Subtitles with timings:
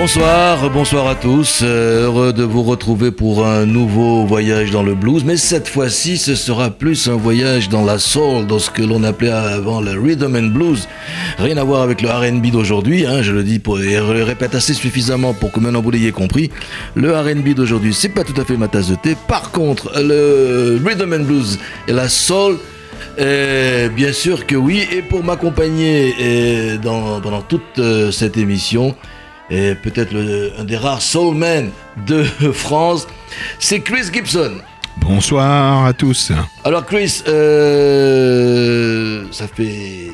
[0.00, 1.58] Bonsoir, bonsoir à tous.
[1.64, 5.24] Euh, heureux de vous retrouver pour un nouveau voyage dans le blues.
[5.24, 9.02] Mais cette fois-ci, ce sera plus un voyage dans la soul, dans ce que l'on
[9.02, 10.86] appelait avant le rhythm and blues.
[11.38, 13.06] Rien à voir avec le R&B d'aujourd'hui.
[13.06, 16.12] Hein, je le dis et je le répète assez suffisamment pour que maintenant vous l'ayez
[16.12, 16.48] compris.
[16.94, 19.16] Le R&B d'aujourd'hui, c'est pas tout à fait ma tasse de thé.
[19.26, 21.58] Par contre, le rhythm and blues
[21.88, 22.56] et la soul,
[23.18, 24.86] euh, bien sûr que oui.
[24.92, 26.78] Et pour m'accompagner euh,
[27.20, 27.80] pendant toute
[28.12, 28.94] cette émission,
[29.50, 30.14] et peut-être
[30.58, 31.70] un des rares soulmen
[32.06, 33.06] de France,
[33.58, 34.52] c'est Chris Gibson.
[34.98, 36.32] Bonsoir à tous.
[36.64, 40.10] Alors Chris, euh, ça fait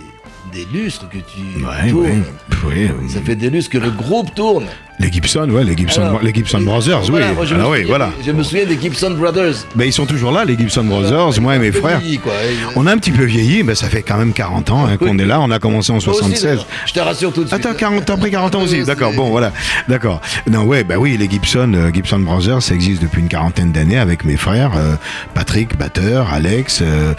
[0.54, 2.06] des lustres que tu Ouais, tournes.
[2.06, 3.10] ouais, oui.
[3.10, 4.66] Ça fait des lustres que le groupe tourne.
[5.00, 7.34] Les Gibson, ouais, les Gibson, Alors, les Gibson Brothers, voilà, oui.
[7.34, 8.12] moi, je, Alors oui, souviens, voilà.
[8.24, 9.54] je me souviens des Gibson Brothers.
[9.74, 11.98] Ben, ils sont toujours là, les Gibson Brothers, moi et mes frères.
[11.98, 12.32] vieillis, quoi.
[12.76, 15.16] On a un petit peu vieilli, mais ça fait quand même 40 ans hein, qu'on
[15.16, 15.20] Oui.
[15.22, 15.40] est là.
[15.40, 16.44] On a commencé en Toi aussi, 76.
[16.44, 16.66] d'ailleurs.
[16.86, 17.66] je te rassure tout de suite.
[17.66, 19.52] Attends, 40, t'as pris 40 ans Oui, aussi, oui, d'accord, bon voilà,
[19.88, 20.20] d'accord.
[20.48, 23.98] Non, ouais, bah oui, les Gibson, euh, Gibson Brothers, ça existe depuis une quarantaine d'années
[23.98, 24.94] avec mes frères, euh,
[25.34, 27.14] Patrick, batteur, Alex, euh,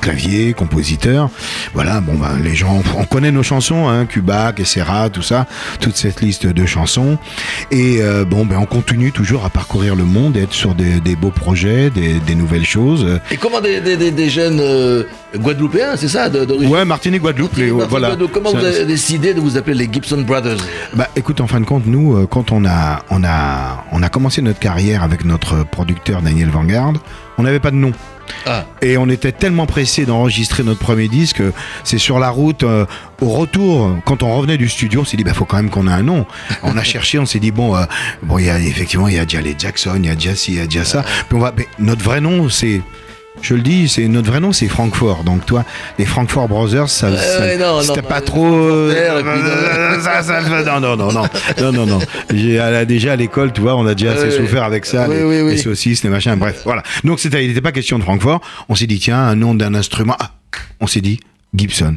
[0.00, 1.30] clavier, compositeur.
[1.74, 5.46] Voilà, bon, bah, les gens, on connaît nos chansons, hein, Cuba, Kessera, tout ça,
[5.80, 7.18] toute cette liste de chansons.
[7.70, 11.16] Et euh, bon, ben on continue toujours à parcourir le monde, être sur des, des
[11.16, 13.06] beaux projets, des, des nouvelles choses.
[13.30, 15.04] Et comment des, jeunes euh,
[15.36, 18.08] Guadeloupéens, c'est ça, de- Ouais, Martinique, Guadeloupe, les- voilà.
[18.08, 20.58] Guadeloupe, Comment Ça- vous avez décidé de vous appeler les Gibson Brothers?
[20.94, 24.08] Bah écoute, en fin de compte, nous, euh, quand on a, on a, on a
[24.08, 26.92] commencé notre carrière avec notre producteur Daniel Vanguard,
[27.38, 27.92] on n'avait pas de nom.
[28.46, 31.42] Ah, Et on était tellement pressé d'enregistrer notre premier disque,
[31.84, 32.86] c'est sur la route, euh,
[33.20, 35.86] au retour, quand on revenait du studio, on s'est dit, bah faut quand même qu'on
[35.86, 36.26] ait un nom.
[36.62, 37.84] On a cherché, on s'est dit, bon, euh,
[38.22, 40.34] bon, il y a effectivement, il y a déjà les Jackson, il y a déjà
[40.34, 41.02] ci, il y a déjà ça.
[41.28, 42.80] Puis on va, mais notre vrai nom, c'est,
[43.42, 45.24] je le dis, c'est notre vrai nom, c'est Francfort.
[45.24, 45.64] Donc toi,
[45.98, 48.90] les Francfort Brothers, ça, ça- ouais, non, c'était non, pas non, trop.
[50.00, 51.98] Ça, ça, non, non, non, non, non, non.
[52.32, 55.16] J'ai déjà à l'école, tu vois, on a déjà assez Ouais, souffert avec ça, oui,
[55.16, 55.50] les, oui, oui.
[55.52, 56.82] les saucisses, les machins, bref, voilà.
[57.04, 58.40] Donc c'était, il n'était pas question de Francfort.
[58.68, 60.16] On s'est dit, tiens, un nom d'un instrument.
[60.18, 60.30] Ah,
[60.80, 61.20] on s'est dit
[61.54, 61.96] Gibson.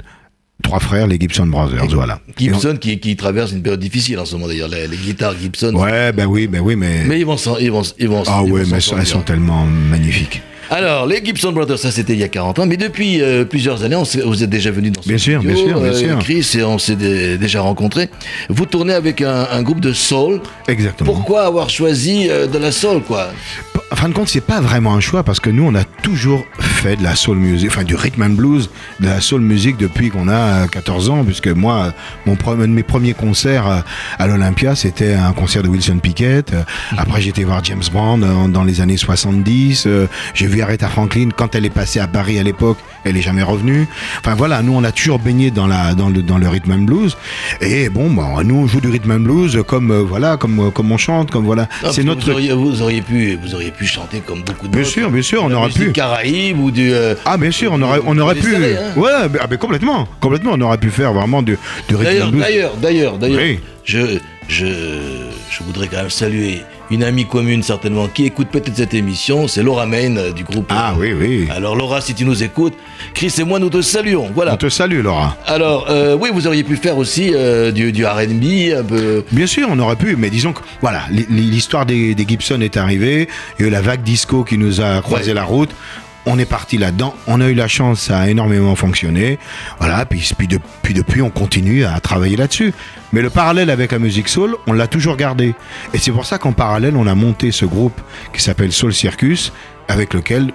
[0.64, 2.20] Trois frères, les Gibson Brothers, voilà.
[2.38, 5.74] Gibson qui, qui traverse une période difficile en ce moment d'ailleurs, les, les guitares Gibson.
[5.76, 7.04] Ouais, ben oui, ben oui, mais.
[7.06, 9.66] Mais ils vont s'en, ils vont, ils vont, ah ils ouais, mais elles sont tellement
[9.66, 10.42] magnifiques.
[10.76, 13.84] Alors, les Gibson Brothers, ça c'était il y a 40 ans, mais depuis euh, plusieurs
[13.84, 15.94] années, on vous êtes déjà venu dans ce Bien sûr, studio, bien sûr, bien euh,
[15.94, 16.20] sûr.
[16.20, 18.10] Chris, et on s'est dé- déjà rencontrés.
[18.50, 20.42] Vous tournez avec un, un groupe de soul.
[20.68, 21.14] Exactement.
[21.14, 23.28] Pourquoi avoir choisi euh, de la soul, quoi?
[23.92, 26.44] En fin de compte, c'est pas vraiment un choix parce que nous, on a toujours
[26.60, 30.10] fait de la soul music, enfin du rhythm and blues, de la soul music depuis
[30.10, 31.92] qu'on a euh, 14 ans, puisque moi, euh,
[32.26, 33.80] mon un de mes premiers concerts euh,
[34.18, 36.52] à l'Olympia, c'était un concert de Wilson Pickett.
[36.54, 36.64] Euh,
[36.98, 39.84] Après, été voir James Brown euh, dans les années 70.
[39.86, 43.22] Euh, J'ai vu Aretha Franklin quand elle est passée à Paris à l'époque, elle est
[43.22, 43.88] jamais revenue.
[44.19, 46.79] Enfin voilà, nous, on a toujours baigné dans la dans le dans le rhythm and
[46.85, 47.16] blues.
[47.62, 50.72] Et bon, bah, nous, on joue du rhythm and blues comme euh, voilà, comme euh,
[50.72, 51.68] comme on chante, comme voilà.
[51.81, 54.72] Parce c'est notre vous auriez, vous auriez pu, vous auriez pu chanter comme beaucoup d'autres.
[54.79, 55.91] Bien sûr, bien sûr, on aurait pu.
[55.91, 56.91] Caraïbe ou du.
[56.94, 58.56] euh, Ah bien sûr, on aurait, on aurait pu.
[58.56, 58.59] hein.
[58.95, 61.57] Ouais, mais- ah, mais complètement, complètement, on aurait pu faire vraiment du,
[61.88, 62.41] du rhythm and blues.
[62.41, 63.59] d'ailleurs, d'ailleurs, d'ailleurs, Oui.
[63.84, 64.66] je, je,
[65.50, 66.62] je voudrais quand même saluer
[66.92, 70.66] une amie commune certainement qui écoute peut-être cette émission, c'est Laura Main euh, du groupe.
[70.70, 71.48] Ah oui, oui.
[71.50, 72.74] Alors Laura, si tu nous écoutes,
[73.14, 74.30] Chris et moi nous te saluons.
[74.36, 74.54] Voilà.
[74.54, 75.36] On te salue, Laura.
[75.46, 79.24] Alors euh, oui, vous auriez pu faire aussi euh, du, du R&B un peu.
[79.32, 83.28] Bien sûr, on aurait pu, mais disons que voilà, l'histoire des, des Gibson est arrivée,
[83.58, 85.34] il y a eu la vague disco qui nous a croisé Ouais.
[85.36, 85.70] la route.
[86.26, 89.40] On est parti là-dedans, on a eu la chance, ça a énormément fonctionné.
[89.80, 92.74] Voilà, puis, puis, depuis, depuis, on continue à travailler là-dessus.
[93.12, 95.54] Mais le parallèle avec la musique soul, on l'a toujours gardé.
[95.94, 98.00] Et c'est pour ça qu'en parallèle, on a monté ce groupe
[98.34, 99.52] qui s'appelle Soul Circus,
[99.88, 100.54] avec lequel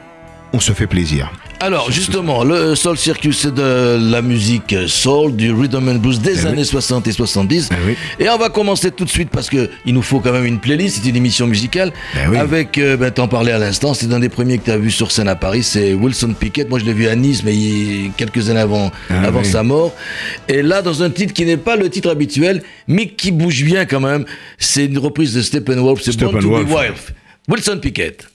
[0.52, 1.30] on se fait plaisir.
[1.60, 6.38] Alors justement, le Soul Circus c'est de la musique soul, du rhythm and blues des
[6.38, 6.52] Eh oui.
[6.52, 7.70] années 60 et 70.
[7.72, 7.96] Eh oui.
[8.20, 10.60] Et on va commencer tout de suite parce que il nous faut quand même une
[10.60, 11.92] playlist, c'est une émission musicale.
[12.30, 12.36] Oui.
[12.36, 14.92] Avec, euh, ben, t'en parlais à l'instant, c'est un des premiers que tu as vu
[14.92, 16.70] sur scène à Paris, c'est Wilson Pickett.
[16.70, 19.46] Moi je l'ai vu à Nice, mais il- quelques années avant, Ah avant oui.
[19.46, 19.92] sa mort.
[20.48, 23.84] Et là, dans un titre qui n'est pas le titre habituel, mais qui bouge bien
[23.84, 24.24] quand même,
[24.58, 26.94] c'est une reprise de Steppenwolf, c'est Born to be Wild.
[27.48, 28.28] Wilson Pickett.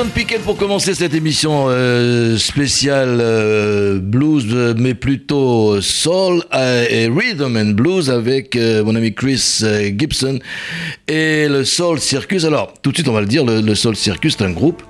[0.00, 6.42] Wilson Pickett pour commencer cette émission euh, spéciale euh, blues, euh, mais plutôt soul
[6.88, 9.62] et rhythm and blues avec mon ami Chris
[9.98, 10.38] Gibson
[11.06, 12.46] et le Soul Circus.
[12.46, 14.82] Alors, tout de suite, on va le dire, le, le Soul Circus, c'est un groupe.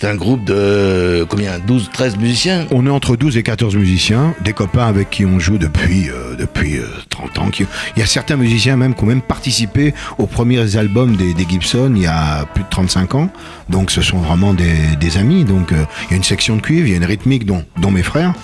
[0.00, 2.66] C'est un groupe de combien 12, 13 musiciens?
[2.70, 6.36] On est entre 12 et 14 musiciens, des copains avec qui on joue depuis, euh,
[6.36, 7.48] depuis euh, 30 ans.
[7.50, 7.66] Qui-
[7.96, 11.44] Il y a certains musiciens même qui ont même participé aux premiers albums des, des
[11.48, 13.28] Gibson il y a plus de 35 ans.
[13.70, 15.44] Donc ce sont vraiment des, des amis.
[15.44, 17.64] Donc euh, il y a une section de cuivre, il y a une rythmique dont,
[17.82, 18.34] dont mes frères.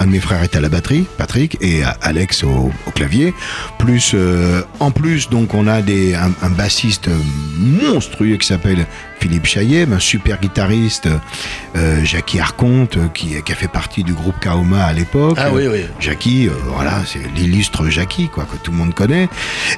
[0.00, 3.34] Un de mes frères est à la batterie, Patrick, et euh, Alex au, clavier.
[3.78, 7.08] Plus, euh, en plus, donc, on a des, un bassiste
[7.60, 8.86] monstrueux qui s'appelle
[9.22, 11.06] Philippe Chaillet, un super guitariste,
[11.76, 15.36] euh, Jackie Arconte, euh, qui, qui a fait partie du groupe Kaoma à l'époque.
[15.40, 15.82] Ah oui, oui.
[16.00, 19.28] Jackie, euh, voilà, c'est l'illustre Jackie, quoi, que tout le monde connaît.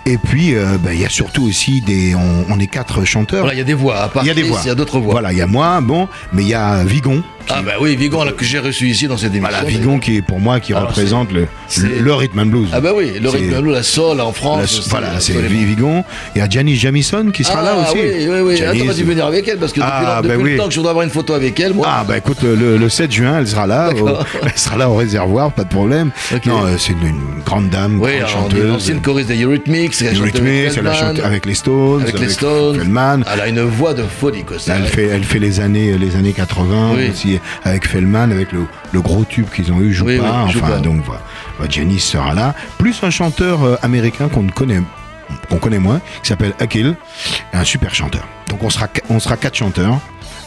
[0.07, 3.41] Et puis, euh, ben, il y a surtout aussi des, on, on est quatre chanteurs.
[3.41, 3.99] Voilà, il y a des voix.
[3.99, 4.61] À part Il y a des voix.
[4.65, 5.13] Il y a d'autres voix.
[5.13, 7.23] Voilà, il y a moi, bon, mais il y a Vigon.
[7.51, 9.51] Ah bah oui, Vigon que j'ai reçu ici dans cette émission.
[9.51, 11.47] Voilà, Vigon qui est pour moi qui Alors, représente le,
[11.83, 12.69] le, rhythm and blues.
[12.73, 14.81] Ah bah oui, le C'est- rythme blues, la soul en France.
[14.85, 15.35] La- voilà, c'est.
[15.35, 16.05] Vigon.
[16.35, 17.99] Il y a Janice Jamison qui sera ah, là aussi.
[18.01, 18.63] oui, oui, oui.
[18.63, 20.57] Attends, vas-y venir avec elle parce que depuis, Ah, depuis bah le oui.
[20.57, 21.87] temps que je voudrais avoir une photo avec elle, moi.
[21.89, 23.91] Ah bah écoute, le, le 7 juin, elle sera là.
[23.95, 24.09] au-
[24.43, 26.11] elle sera là au réservoir, pas de problème.
[26.47, 28.65] Non, euh, c'est une, une grande dame, oui, grande chanteuse.
[28.65, 29.95] une ancienne choriste des Eurythmics.
[30.03, 32.81] Elle Eurythmics, avec elle a chanté avec les Stones, avec les Stones.
[33.33, 34.57] Elle a une voix de folie, quoi.
[34.69, 37.11] Elle fait, elle fait les années, les années 80 Oui.
[37.11, 38.61] aussi avec Feldman, avec le,
[38.93, 40.45] le gros tube qu'ils ont eu, Joue pas.
[40.47, 40.79] enfin, pas.
[40.79, 41.21] donc voilà.
[41.59, 42.55] Bah, Janice sera là.
[42.79, 44.81] Plus un chanteur euh, américain qu'on ne connaît,
[45.49, 46.95] qu'on connaît moins, qui s'appelle Akil,
[47.53, 48.25] un super chanteur.
[48.49, 49.99] Donc on sera, on sera quatre chanteurs.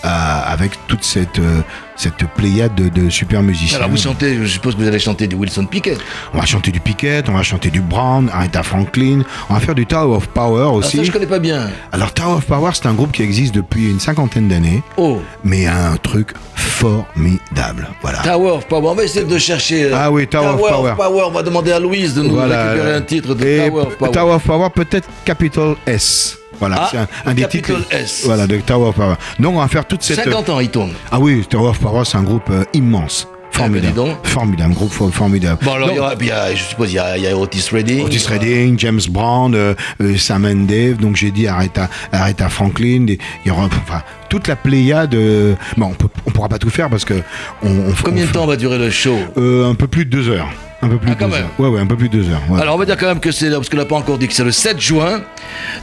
[0.03, 1.61] Avec toute cette, euh,
[1.95, 3.77] cette pléiade de, de super musiciens.
[3.77, 5.97] Alors vous chantez, je suppose que vous allez chanter du Wilson Pickett.
[6.33, 9.75] On va chanter du Pickett, on va chanter du Brown, Aretha Franklin, on va faire
[9.75, 10.97] du Tower of Power Ah, aussi.
[10.97, 11.69] ça, je connais pas bien.
[11.91, 15.65] Alors Tower of Power, c'est un groupe qui existe depuis une cinquantaine d'années, Oh, mais
[15.67, 17.87] un truc formidable.
[18.01, 18.19] Voilà.
[18.19, 18.89] Tower of Power.
[18.89, 19.85] On va essayer de chercher.
[19.85, 21.23] euh, Ah oui, Tower of Power.
[21.27, 22.71] On va demander à Louise de nous Voilà.
[22.71, 24.11] récupérer un titre de Et Tower of Power.
[24.11, 26.37] Tower of Power, peut-être Capital S.
[26.59, 27.71] Voilà, Ah, c'est un, un des titres.
[27.91, 28.23] S.
[28.25, 29.15] Voilà, de Tower of Power.
[29.39, 30.23] Donc on va faire toute cette.
[30.23, 30.91] 50 ans, il tourne.
[31.11, 33.27] Ah oui, Tower of Power, c'est un groupe euh, immense.
[33.51, 33.87] Formidable.
[33.87, 34.27] Ah, ben, dis donc.
[34.27, 35.57] formidable, groupe for- formidable.
[35.63, 37.17] Bon, alors, Donc, il y aura, puis il y a- je suppose, il y a,
[37.17, 38.03] il y a Otis Redding.
[38.05, 43.05] Otis Redding, James Brown, euh, euh, Sam and Dave, donc j'ai dit Aretha, Aretha Franklin,
[43.05, 45.15] des- il y aura enfin, toute la pléiade.
[45.15, 47.15] euh, bon, on on pourra pas tout faire parce que
[47.63, 49.17] on, on- Combien de temps va durer le show?
[49.37, 50.49] Euh, Un peu plus de deux heures.
[50.81, 51.49] Un peu plus Ah, de deux heures.
[51.57, 52.41] Ouais, ouais, un peu plus de deux heures.
[52.49, 52.61] ouais.
[52.61, 54.33] Alors on va dire quand même que c'est, parce qu'on n'a pas encore dit que
[54.33, 55.21] c'est le 7 juin,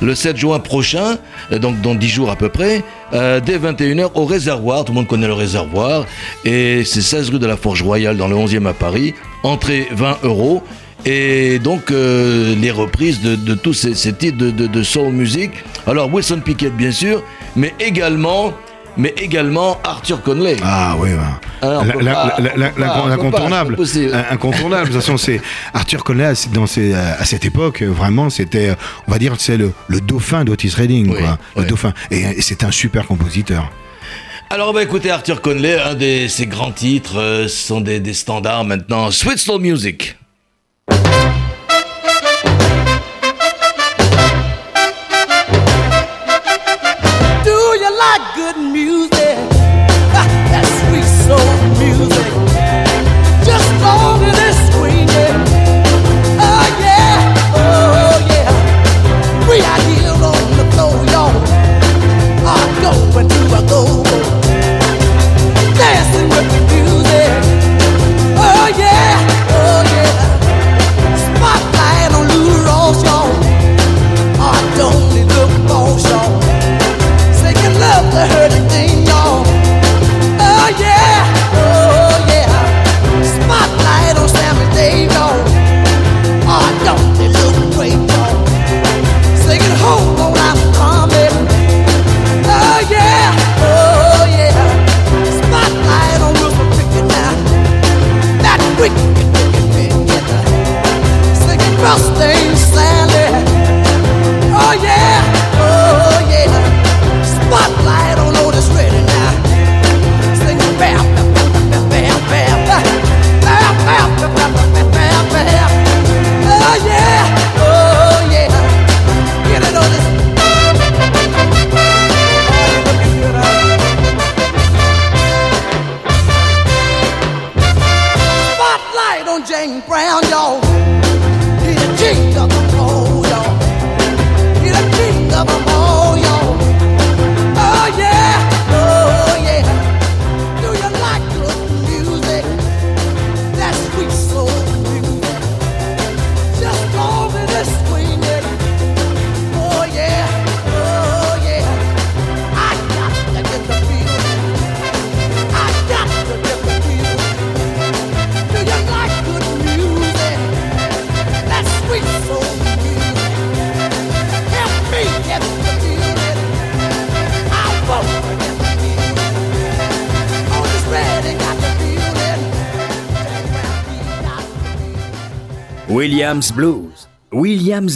[0.01, 1.17] le 7 juin prochain,
[1.53, 4.97] euh, donc dans 10 jours à peu près, euh, dès 21h au réservoir, tout le
[4.99, 6.07] monde connaît le réservoir,
[6.45, 10.19] et c'est 16 rue de la Forge Royale dans le 11e à Paris, entrée 20
[10.23, 10.63] euros.
[11.07, 15.13] Et donc euh, les reprises de, de tous ces, ces titres de, de- de soul
[15.13, 15.51] music.
[15.87, 17.23] Alors Wilson Pickett bien sûr,
[17.57, 18.55] mais également,
[18.97, 20.57] mais également Arthur Conley.
[20.63, 22.37] Ah pas,
[22.77, 23.77] L'incontournable.
[24.31, 24.89] Incontournable.
[24.89, 25.41] De toute façon, c'est
[25.73, 28.75] Arthur Conley à- dans à cette époque, euh, vraiment, c'était, euh,
[29.07, 31.39] on va dire, c'est le, le dauphin d'Otis Redding, Oui, quoi.
[31.57, 31.93] Le dauphin.
[32.11, 33.71] Et, euh, c'est un super compositeur.
[34.51, 38.13] Alors on va écouter Arthur Conley, un de ses grands titres, euh, sont des, des
[38.15, 39.11] standards maintenant.
[39.11, 40.17] Sweet Soul Music.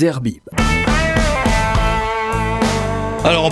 [0.03, 0.48] Williams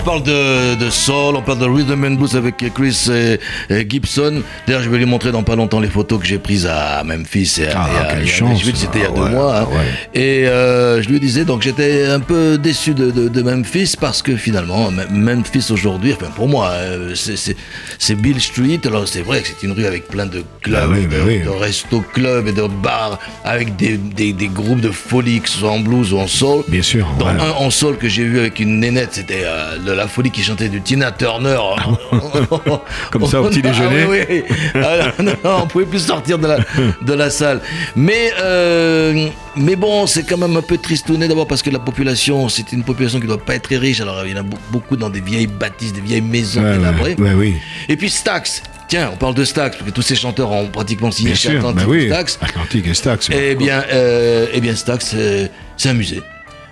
[0.07, 3.39] parle de, de soul, on parle de rhythm and blues avec Chris et,
[3.73, 4.41] et Gibson.
[4.65, 7.55] D'ailleurs je vais lui montrer dans pas longtemps les photos que j'ai prises à Memphis
[7.59, 8.25] et à, Ah, à- à.
[8.25, 9.57] C'était il y a Ah, deux ouais, mois.
[9.59, 9.63] hein.
[9.69, 10.19] ouais.
[10.21, 14.21] Et euh, je lui disais donc j'étais un peu déçu de, de- de Memphis parce
[14.21, 18.79] que finalement Memphis aujourd'hui, enfin pour moi, euh, c'est- Bill Street.
[18.85, 21.27] Alors c'est vrai que c'est une rue avec plein de clubs, Bah oui, bah de,
[21.27, 21.39] oui.
[21.41, 25.57] de restos clubs et de bars avec des, des, des groupes de folie, que ce
[25.57, 26.63] soit en blues ou en soul.
[26.69, 27.05] Bien sûr.
[27.19, 30.31] Dans un en sol que j'ai vu avec une nénette, c'était euh, de la folie
[30.31, 31.57] qui chantait du Tina Turner.
[33.11, 34.03] Comme ça, au petit déjeuner.
[34.03, 34.43] Ah oui, oui.
[34.75, 36.57] Ah, non, non, on pouvait plus sortir de la,
[37.01, 37.61] de la salle.
[37.95, 42.47] Mais, euh, mais bon, c'est quand même un peu tristouné d'abord parce que la population,
[42.49, 43.99] c'est une population qui doit pas être très riche.
[44.01, 46.77] Alors il y en a be- beaucoup dans des vieilles bâtisses, des vieilles maisons Ouais,
[46.77, 47.15] délabrées.
[47.17, 47.55] ouais, ouais, oui.
[47.89, 48.61] Et puis Stax.
[48.87, 51.49] Tiens, on parle de Stax, parce que tous ces chanteurs ont pratiquement signé Bien chez
[51.49, 51.57] sûr.
[51.59, 52.07] Atlantic Bah oui.
[52.07, 52.39] Stax.
[52.41, 53.29] Atlantique et Stax.
[53.33, 56.21] Eh bien, euh, eh bien Stax, c'est c'est un musée.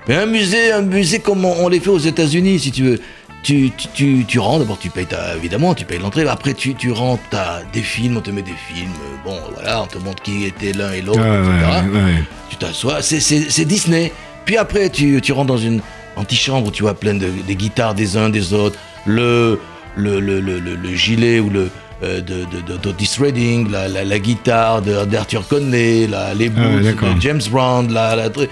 [0.08, 3.00] Mais un musée, un musée comme on, on les fait aux États-Unis, si tu veux.
[3.44, 7.22] Tu, tu, tu, d'abord tu payes ta, évidemment, tu payes l'entrée, après tu, tu rentres,
[7.30, 10.46] t'as des films, on te met des films, euh, bon voilà, on te montre qui
[10.46, 11.82] était l'un et l'autre, ouais, etc.
[11.94, 12.24] ouais, ouais.
[12.50, 13.20] Tu t'assois, c'est-
[13.66, 14.12] Disney.
[14.46, 15.82] Puis après, tu, tu rentres dans une
[16.16, 19.60] antichambre où tu vois plein de des guitares des uns des autres, le,
[19.96, 21.70] le, le, le, le- le gilet ou le
[22.02, 27.16] de, de, de- d'Otis Redding, la, la, la guitare d'Arthur Conley, la, les Ah d'accord.
[27.16, 28.48] de James Brown, la, la, de,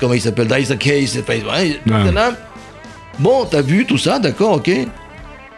[0.00, 1.06] comment il s'appelle, d'Isaac Hayes,
[2.12, 2.32] là.
[3.18, 4.70] Bon, t'as vu tout ça, d'accord, ok.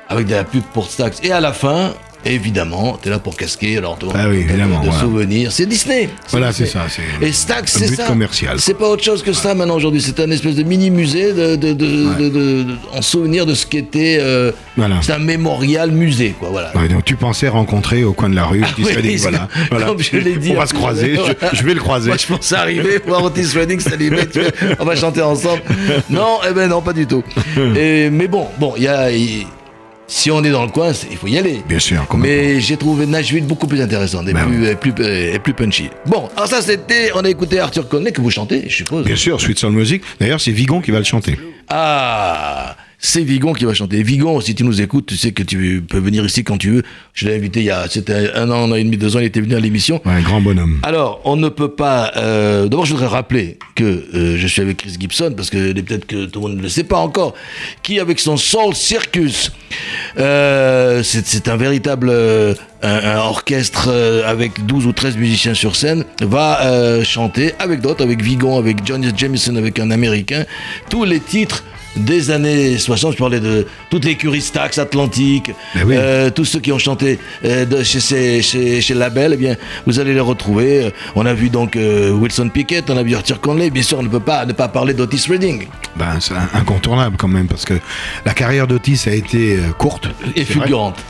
[0.08, 1.20] Avec de la pub pour Stax.
[1.22, 1.92] Et à la fin,
[2.24, 5.00] évidemment, t'es là pour casquer, alors te Ah oui, de- évidemment, de, voilà.
[5.00, 5.52] souvenirs.
[5.52, 6.08] C'est Disney.
[6.30, 6.86] Voilà, c'est ça.
[7.20, 8.04] Et Stax, c'est but ça.
[8.06, 8.60] commercial.
[8.60, 10.00] C'est pas autre chose que ça maintenant aujourd'hui.
[10.00, 14.18] C'est un espèce de mini musée de, de, de- en souvenir de ce qu'était.
[14.20, 14.96] euh, Voilà.
[15.02, 16.48] C'est un mémorial musée, quoi.
[16.50, 16.76] Voilà.
[16.76, 19.86] Ouais, donc tu pensais rencontrer au coin de la rue Ah oui, Redding, voilà, voilà.
[19.86, 20.50] comme je l'ai dit.
[20.52, 22.08] On va se croiser, je, je vais le croiser.
[22.08, 23.80] Moi, je pensais arriver, voir Otis Redding,
[24.78, 25.62] on va chanter ensemble.
[26.08, 27.22] Non, eh ben non, pas du tout.
[27.76, 29.08] Et- mais bon, bon, il y a,
[30.10, 31.62] si on est dans le coin, il faut y aller.
[31.68, 32.04] Bien sûr.
[32.18, 35.88] Mais j'ai trouvé Nashville beaucoup plus intéressant et, Ben plus, et plus, et plus punchy.
[36.06, 39.06] Bon, alors ça c'était, on a écouté Arthur Conley que vous chantez, je suppose.
[39.06, 40.02] Bien sûr, Sweet Soul Music.
[40.18, 41.38] D'ailleurs, c'est Vigon qui va le chanter.
[41.68, 44.02] Ah, c'est Vigon qui va chanter.
[44.02, 46.82] Vigon, si tu nous écoutes, tu sais que tu peux venir ici quand tu veux.
[47.14, 49.20] Je l'ai invité il y a, c'était un an, un an et demi, deux ans,
[49.20, 50.00] il était venu à l'émission.
[50.04, 50.78] Ouais, grand bonhomme.
[50.82, 52.12] Alors, on ne peut pas.
[52.16, 56.06] euh, D'abord, je voudrais rappeler que euh, je suis avec Chris Gibson, parce que peut-être
[56.06, 57.34] que tout le monde ne le sait pas encore,
[57.82, 59.50] qui, avec son Soul Circus,
[60.18, 65.76] euh, c'est un véritable euh, un, un orchestre euh, avec 12 ou 13 musiciens sur
[65.76, 70.44] scène, va euh, chanter avec d'autres, avec Vigon, avec John Jameson, avec un Américain,
[70.90, 71.64] tous les titres
[71.96, 75.94] des années 60, je parlais de toutes les Curistax Atlantique, Ben oui.
[75.98, 79.56] euh, tous ceux qui ont chanté euh, de chez, ces- chez, chez Label, eh bien,
[79.86, 80.84] vous allez les retrouver.
[80.84, 83.70] Euh, On a vu donc euh, Wilson Pickett, on a vu Arthur Conley.
[83.70, 85.66] Bien sûr, on ne peut pas ne pas parler d'Otis Redding.
[85.96, 87.74] Ben, c'est incontournable quand même, parce que
[88.24, 90.08] la carrière d'Otis a été courte.
[90.36, 90.54] Et vrai.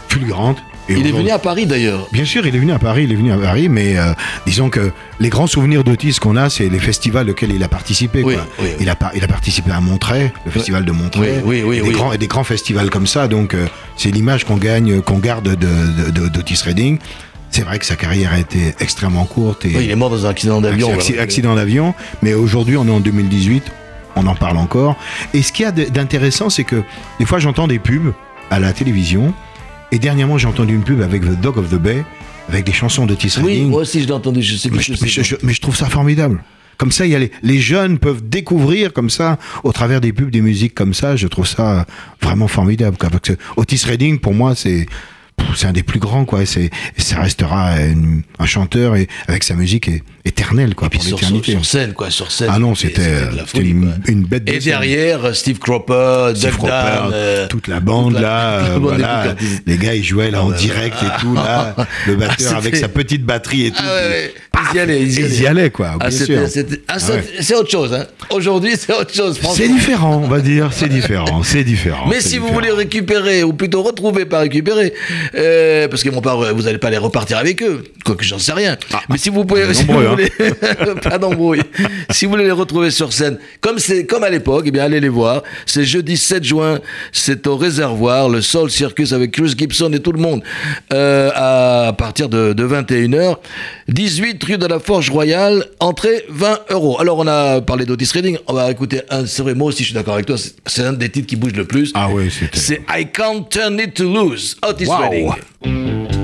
[0.08, 0.58] fulgurante.
[0.88, 2.08] Et Il est venu à Paris d'ailleurs.
[2.10, 4.12] Bien sûr, il est venu à Paris, il est venu à Paris, mais euh,
[4.44, 8.22] disons que les grands souvenirs d'Otis qu'on a, c'est les festivals auxquels il a participé.
[8.24, 8.46] Oui, quoi.
[8.58, 8.76] oui, oui.
[8.80, 11.78] Il, a, par- il a participé à Montreuil, le festival de Montreuil, Oui, oui, oui,
[11.78, 11.92] et des.
[11.92, 13.28] Grands, et des grands festivals comme ça.
[13.28, 16.98] Donc, euh, c'est l'image qu'on gagne, qu'on garde de- de- de- d'Otis Redding.
[17.52, 20.24] C'est vrai que sa carrière a été extrêmement courte et Oui, il est mort dans
[20.26, 20.90] un accident d'avion.
[21.20, 21.94] accident d'avion.
[22.22, 23.64] Mais aujourd'hui, on est en 2018,
[24.16, 24.96] on en parle encore.
[25.34, 26.82] Et ce qu'il y a d'intéressant, c'est que
[27.18, 28.12] des fois, j'entends des pubs
[28.50, 29.34] à la télévision.
[29.92, 32.04] Et dernièrement, j'ai entendu une pub avec The Dog of the Bay,
[32.48, 33.68] avec des chansons d'Otis Oui, Redding.
[33.70, 34.42] moi aussi je l'ai entendu.
[34.42, 35.06] Je sais Mais je mais sais.
[35.08, 36.42] je- je- mais je trouve ça formidable.
[36.76, 40.12] Comme ça, il y a les, les jeunes peuvent découvrir comme ça, au travers des
[40.14, 41.14] pubs, des musiques comme ça.
[41.16, 41.84] Je trouve ça
[42.22, 42.96] vraiment formidable.
[42.96, 43.10] Quoi.
[43.10, 44.86] Parce que Otis Redding, pour moi, c'est
[45.56, 46.24] c'est un des plus grands.
[46.24, 46.46] Quoi.
[46.46, 50.98] C'est- ça restera une- un chanteur et avec sa musique est- éternelle quoi, Et puis
[50.98, 51.52] pour sur, sur, l'éternité.
[51.52, 52.50] sur scène, quoi, sur scène.
[52.52, 53.00] Ah non, c'était
[53.46, 53.70] folie,
[54.06, 54.64] une, bête de Et scène.
[54.72, 56.72] derrière, euh, Steve Cropper, Steve Cropper,
[57.12, 59.34] euh, toute la bande toute la- là, la euh, voilà,
[59.66, 61.74] les gars ils jouaient là en ouais, direct et tout là,
[62.06, 63.82] le batteur c'était- avec sa petite batterie et tout.
[63.82, 64.34] Ah ouais, ouais.
[64.72, 65.34] Ils y allaient, ils y Ils allaient.
[65.36, 67.24] y allaient, quoi, Ah, ah, ouais.
[67.40, 67.92] C'est autre chose.
[67.94, 68.06] Hein.
[68.30, 69.40] Aujourd'hui, c'est autre chose.
[69.54, 72.06] C'est différent, on va dire, c'est différent, c'est différent.
[72.08, 74.92] Mais si vous voulez récupérer, ou plutôt retrouver, pas récupérer,
[75.34, 78.52] euh, parce que mon père, vous n'allez pas aller repartir avec eux, quoique j'en sais
[78.52, 78.76] rien.
[79.08, 80.10] Mais si vous pouvez, vous hein.
[80.10, 80.30] voulez,
[81.02, 81.62] pas d'embrouille.
[82.10, 85.00] si vous voulez les retrouver sur scène, comme c'est comme à l'époque, eh bien allez
[85.00, 85.42] les voir.
[85.66, 86.80] C'est jeudi 7 juin,
[87.12, 90.42] c'est au réservoir, le Soul Circus avec Chris Gibson et tout le monde,
[90.92, 93.36] euh, à partir de, de 21h.
[93.88, 96.98] 18 de la Forge Royale, entrée 20 euros.
[97.00, 99.88] Alors on a parlé d'Otis Redding, on va écouter un, c'est vrai, moi aussi je
[99.88, 101.92] suis d'accord avec toi, c'est- c'est un des titres qui bouge le plus.
[101.94, 102.58] Ah ouais, c'était.
[102.58, 104.96] C'est I Can't Turn It to Lose, Otis Wow.
[105.00, 106.19] Redding.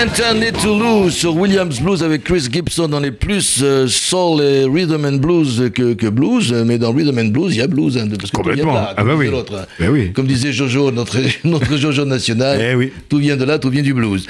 [0.00, 2.88] I Can't Turn It to Lose sur Williams Blues avec Chris Gibson.
[2.90, 7.18] On est plus euh, soul et rhythm and blues que, que blues, mais dans rhythm
[7.18, 7.98] and blues, il y a blues.
[7.98, 8.72] hein, parce que tout vient de Complètement.
[8.74, 9.28] là, Ah bah oui.
[9.28, 9.66] l'autre, hein.
[9.78, 10.10] Ben oui.
[10.14, 12.92] Comme disait Jojo, notre, notre Jojo national, Eh oui.
[13.10, 14.26] tout vient de là, tout vient du blues.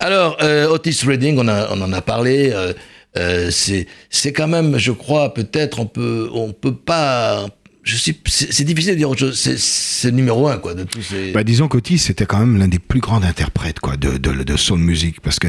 [0.00, 2.50] Alors, euh, Otis Redding, on, a, on en a parlé.
[2.52, 2.72] euh,
[3.16, 7.46] euh, c'est c'est quand même, je crois, peut-être, on peut, on peut pas.
[7.84, 9.36] Je suis, c'est difficile de dire autre chose.
[9.38, 11.32] C'est- le numéro un, quoi, de tous ces.
[11.32, 14.56] Bah, disons qu'Otis c'était quand même l'un des plus grands interprètes quoi de, de, de
[14.56, 15.46] soul music parce que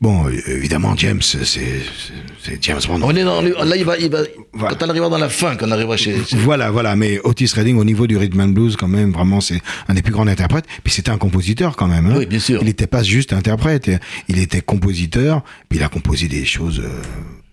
[0.00, 1.82] bon évidemment James c'est
[2.60, 3.00] James Bond.
[3.02, 4.20] on est dans, le- là, il va, il va,
[4.52, 4.74] Voilà.
[4.76, 6.16] quand on arrivera dans la fin, quand on arrivera chez.
[6.24, 9.40] chez- Voilà, voilà, mais Otis Redding au niveau du rhythm and blues quand même vraiment
[9.40, 10.66] c'est un des plus grands interprètes.
[10.84, 12.06] Puis c'était un compositeur quand même.
[12.06, 12.14] Hein.
[12.18, 12.58] Oui, bien sûr.
[12.60, 13.90] Il n'était pas juste interprète,
[14.28, 15.42] il était compositeur.
[15.68, 16.88] Puis il a composé des choses euh,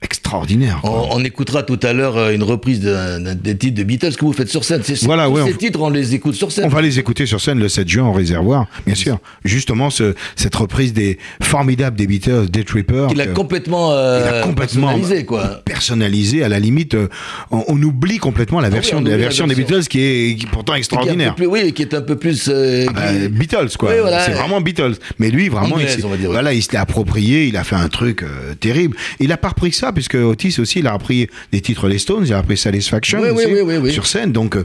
[0.08, 0.80] extraordinaires.
[0.82, 1.08] quoi.
[1.12, 4.26] On, on écoutera tout à l'heure euh, une reprise d'un- des titres de Beatles que
[4.26, 4.82] vous faites sur scène.
[4.84, 6.66] C'est- Voilà, ouais, ces on- titres, on les écoute sur scène.
[6.66, 9.20] On va les écouter sur scène le 7 juin au réservoir, bien sûr.
[9.46, 13.08] Justement, ce, cette reprise des formidables des Beatles, des Trippers.
[13.12, 15.62] Il a que- complètement, euh, il a complètement personnalisé, quoi.
[15.66, 17.08] personnalisé à la limite euh,
[17.52, 19.76] on, on oublie complètement la version Ah on la version des version.
[19.78, 22.16] Beatles qui est, qui pourtant Qui est un extraordinaire plus- oui, qui est un peu
[22.16, 22.48] plus.
[22.50, 24.26] euh, Ah bah, qui- Beatles quoi Oui, voilà.
[24.26, 27.48] c'est vraiment Beatles mais lui vraiment Anglaise, il s'est- dire, voilà il se l'est approprié
[27.48, 30.60] il a fait un truc euh, terrible il a pas repris que ça puisque Otis
[30.60, 33.54] aussi il a repris des titres les Stones il a repris Satisfaction Oui, oui, aussi,
[33.56, 33.92] oui, oui, oui.
[33.92, 34.64] sur scène donc euh,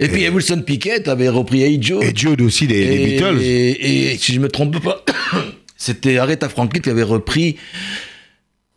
[0.00, 2.02] Et puis Wilson Pickett avait repris Hey Joe.
[2.02, 5.04] et Jude aussi des, des Et- Beatles Et, et si je me trompe pas,
[5.76, 7.56] c'était Aretha Franklin qui avait repris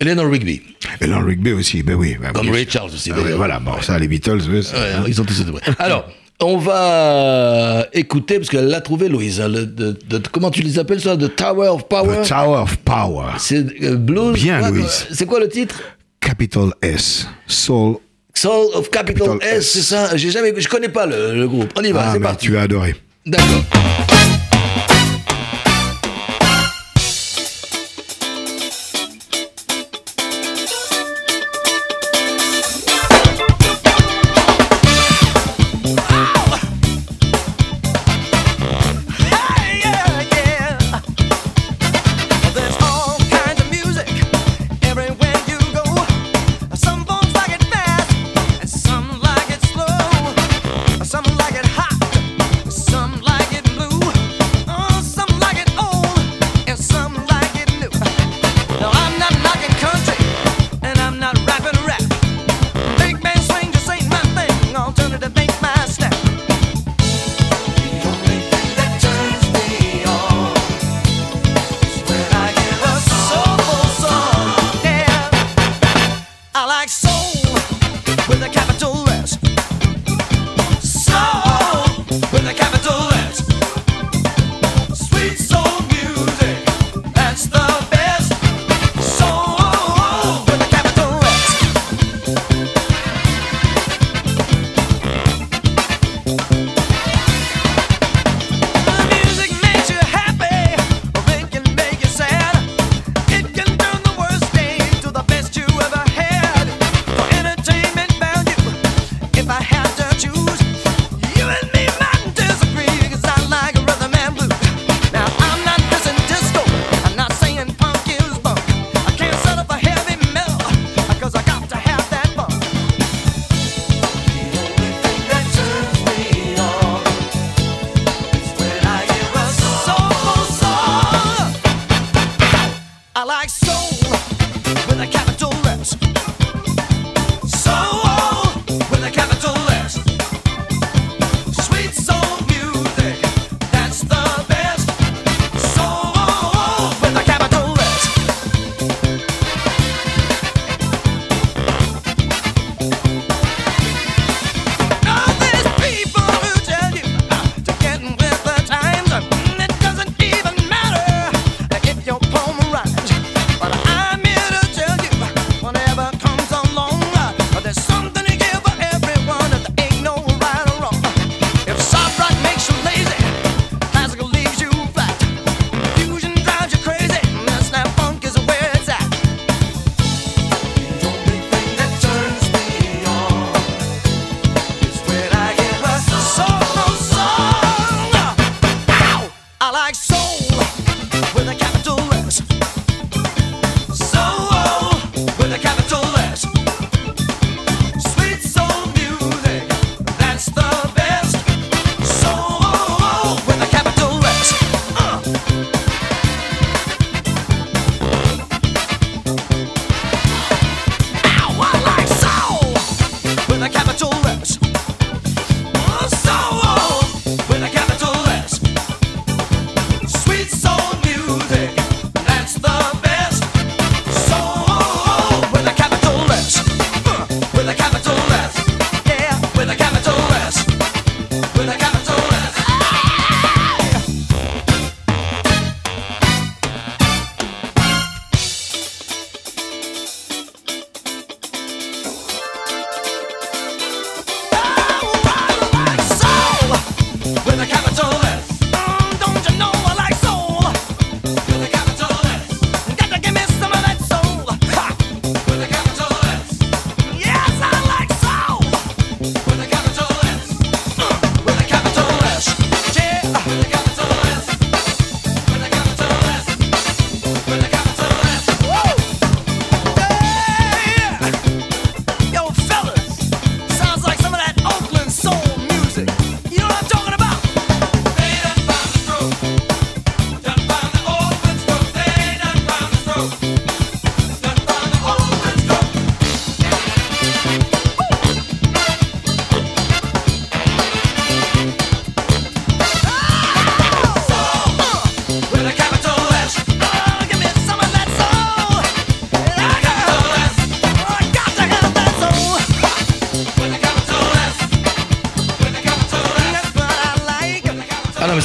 [0.02, 0.62] Eleanor Rigby.
[1.00, 2.54] et Lon Rigby aussi ben oui ben Comme oui.
[2.54, 3.38] Ray Charles aussi, Ah d'ailleurs.
[3.38, 5.52] voilà bon ça les Beatles oui, Ouais, ils ont tous été.
[5.80, 6.10] Alors,
[6.44, 9.42] on va écouter, parce qu'elle l'a trouvé, Louise.
[9.42, 11.16] hein, le- de- de- comment tu les appelles ça?
[11.18, 12.22] The Tower of Power?
[12.24, 14.34] The Tower of Power C'est euh, blues?
[14.34, 15.08] Bien, quoi, Louise.
[15.12, 15.82] C'est quoi le titre?
[16.20, 17.96] Capital S Soul
[18.36, 19.72] Soul of Capital, Capital S, S.
[19.72, 20.18] c'est ça?
[20.18, 21.72] J'ai jamais, je connais pas le, le groupe.
[21.78, 22.48] On y va, ah c'est parti.
[22.48, 23.64] tu as adoré D'accord.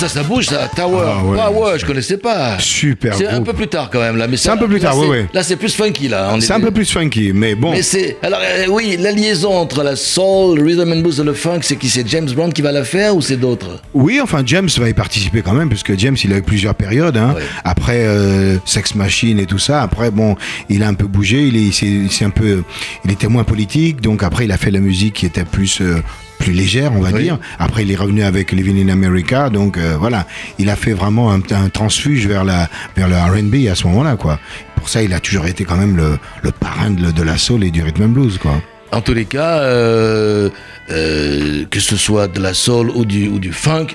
[0.09, 0.68] Ça, ça bouge, ça.
[0.75, 1.05] Tower.
[1.07, 1.38] Ah, ouais.
[1.40, 2.59] Ah ouais, je connaissais pas.
[2.59, 4.88] Super C'est un peu plus tard quand même là, mais C'est un peu plus là,
[4.90, 5.27] tard, c'est- ouais, ouais.
[5.33, 6.31] Là, c'est plus funky là.
[6.35, 7.71] on C'est est- un peu plus funky, mais bon.
[7.73, 11.25] Mais c'est alors euh, oui, la liaison entre la soul, le rhythm and blues et
[11.25, 11.88] le funk, c'est qui?
[11.88, 13.81] C'est James Brown qui va la faire ou c'est d'autres?
[13.94, 17.16] Oui, enfin James va y participer quand même, puisque James il a eu plusieurs périodes.
[17.16, 17.35] Hein.
[17.64, 19.83] Après euh, Sex Machine et tout ça.
[19.83, 20.37] Après bon,
[20.68, 21.42] il a un peu bougé.
[21.49, 22.62] Il est, s'est un peu,
[23.05, 24.01] il était moins politique.
[24.01, 25.97] Donc après il a fait la musique qui était plus euh,
[26.38, 27.24] plus légère, on va Oui.
[27.24, 27.38] dire.
[27.59, 29.51] Après il est revenu avec Living in America.
[29.51, 30.27] Donc euh, voilà,
[30.59, 34.16] il a fait vraiment un, un transfuge vers la vers le R&B à ce moment-là,
[34.16, 34.38] quoi.
[34.77, 37.64] Pour ça, il a toujours été quand même le, le parrain de, de la soul
[37.64, 38.53] et du rhythm and blues, quoi.
[38.92, 40.48] En tous les cas, euh,
[40.90, 43.88] euh, que ce soit de la soul ou du, ou du funk,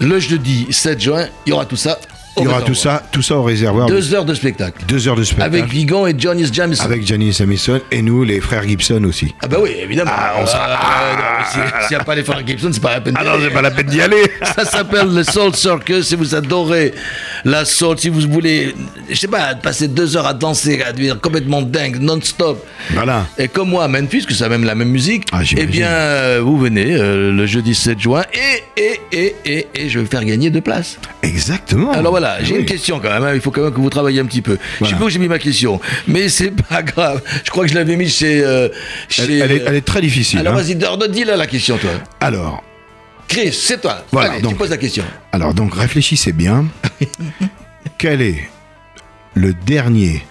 [0.00, 1.98] le jeudi 7 juin, il y aura tout ça.
[2.40, 3.86] Il y aura tout ça, tout ça au réservoir.
[3.86, 4.84] Deux heures de spectacle.
[4.86, 5.54] Deux heures de spectacle.
[5.56, 6.84] Avec Vigan et Johnny Jameson.
[6.84, 9.34] avec Janice Jamison et nous, les frères Gibson aussi.
[9.42, 10.10] Ah bah oui, évidemment.
[10.14, 13.00] Ah, on sera- Euh, si- S'il n'y a pas les frères Gibson, c'est pas la
[13.00, 13.48] peine d'y aller.
[13.62, 14.22] la peine d'y aller.
[14.56, 16.06] Ça s'appelle le Soul Circus.
[16.08, 16.92] Si vous adorez
[17.44, 18.74] la soul, si vous voulez,
[19.08, 22.64] je sais pas, passer deux heures à danser, à devenir complètement dingue, non-stop.
[22.92, 23.26] Voilà.
[23.38, 26.40] Et comme moi à Memphis, que c'est même la même musique, Ah, eh bien, euh,
[26.42, 30.24] vous venez euh, le jeudi 7 juin et, et, et, et, et je vais faire
[30.24, 30.98] gagner deux places.
[31.22, 31.92] Exactement.
[31.92, 32.60] Alors voilà, j'ai Oui.
[32.60, 34.58] une question quand même, hein, il faut quand même que vous travaillez un petit peu.
[34.80, 37.22] Je sais pas où j'ai mis ma question, mais c'est pas grave.
[37.44, 38.42] Je crois que je l'avais mis chez...
[38.44, 40.38] euh, Elle, chez elle est, elle est très difficile.
[40.40, 40.62] Alors hein.
[40.62, 40.76] vas-y,
[41.10, 41.90] dis-la la question, toi.
[42.20, 42.62] Alors,
[43.28, 44.04] Chris, c'est toi.
[44.10, 45.04] Voilà, Allez, tu poses la question.
[45.32, 46.66] alors, donc réfléchissez bien.
[47.98, 48.48] Quel est
[49.34, 50.24] le dernier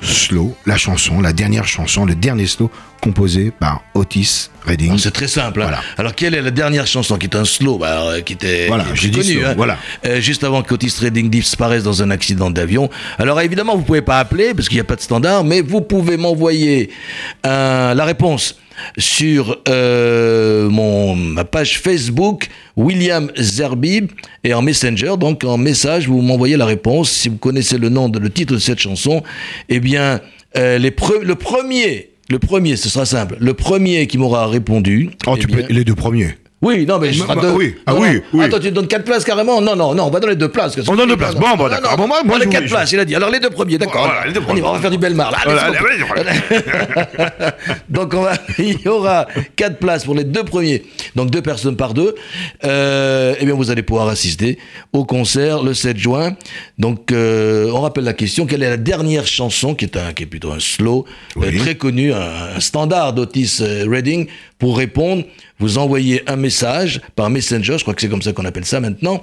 [0.00, 2.70] slow, la chanson, la dernière chanson, le dernier slow
[3.00, 5.60] composé par Otis Redding Alors, C'est très simple.
[5.62, 5.64] hein.
[5.66, 5.80] Voilà.
[5.96, 8.84] Alors, quelle est la dernière chanson qui est un slow bah, euh, qui était, Voilà,
[8.94, 9.54] j'ai slow, hein.
[9.56, 9.78] voilà.
[10.06, 12.90] Euh, Juste avant qu'Otis Redding disparaisse dans un accident d'avion.
[13.18, 15.80] Alors, évidemment, vous pouvez pas appeler parce qu'il n'y a pas de standard, mais vous
[15.80, 16.90] pouvez m'envoyer
[17.46, 18.56] euh, la réponse
[18.96, 24.10] sur euh, mon, ma page Facebook, William Zerbib,
[24.44, 27.10] et en Messenger, donc en message, vous m'envoyez la réponse.
[27.10, 29.22] Si vous connaissez le nom, de, le titre de cette chanson,
[29.68, 30.20] eh bien,
[30.56, 35.10] euh, les pre- le premier, le premier, ce sera simple, le premier qui m'aura répondu.
[35.26, 36.34] Oh, eh tu bien- peux les deux premiers.
[36.60, 37.50] Oui, non, mais je Bah, bah, deux.
[37.52, 37.74] oui.
[37.86, 38.20] Ah Non, oui, non.
[38.32, 38.44] oui.
[38.44, 40.76] Attends, tu donnes quatre places carrément Non, non, non, on va donner deux places.
[40.88, 41.34] On donne deux places.
[41.36, 41.96] Bon, bon, Non, d'accord.
[41.96, 43.14] Bon, moi- moi, on je quatre vous- places, il a dit.
[43.14, 44.06] Alors les deux premiers, d'accord.
[44.06, 45.30] Voilà, les deux on, va, on va faire du Belmar.
[45.30, 46.32] Là, Voilà.
[47.88, 50.82] Donc on va, il y aura quatre places pour les deux premiers,
[51.14, 52.14] donc deux personnes par deux.
[52.64, 54.58] Euh, eh bien, vous allez pouvoir assister
[54.92, 56.36] au concert le 7 juin.
[56.78, 60.24] Donc, euh, on rappelle la question quelle est la dernière chanson qui est un, qui
[60.24, 61.04] est plutôt un slow,
[61.40, 64.26] euh, très connu, un, un standard d'Otis Redding.
[64.58, 65.22] Pour répondre,
[65.58, 68.80] vous envoyez un message par Messenger, je crois que c'est comme ça qu'on appelle ça
[68.80, 69.20] maintenant.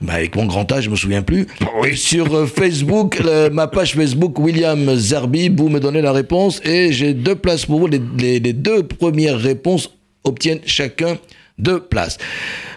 [0.00, 1.46] Bah, avec mon grand âge, je me souviens plus.
[1.84, 6.60] Et sur euh, Facebook, le- ma page Facebook, William Zerbi, vous me donnez la réponse
[6.64, 7.86] et j'ai deux places pour vous.
[7.88, 9.90] Les, les- les deux premières réponses
[10.24, 11.16] obtiennent chacun
[11.58, 12.18] deux places.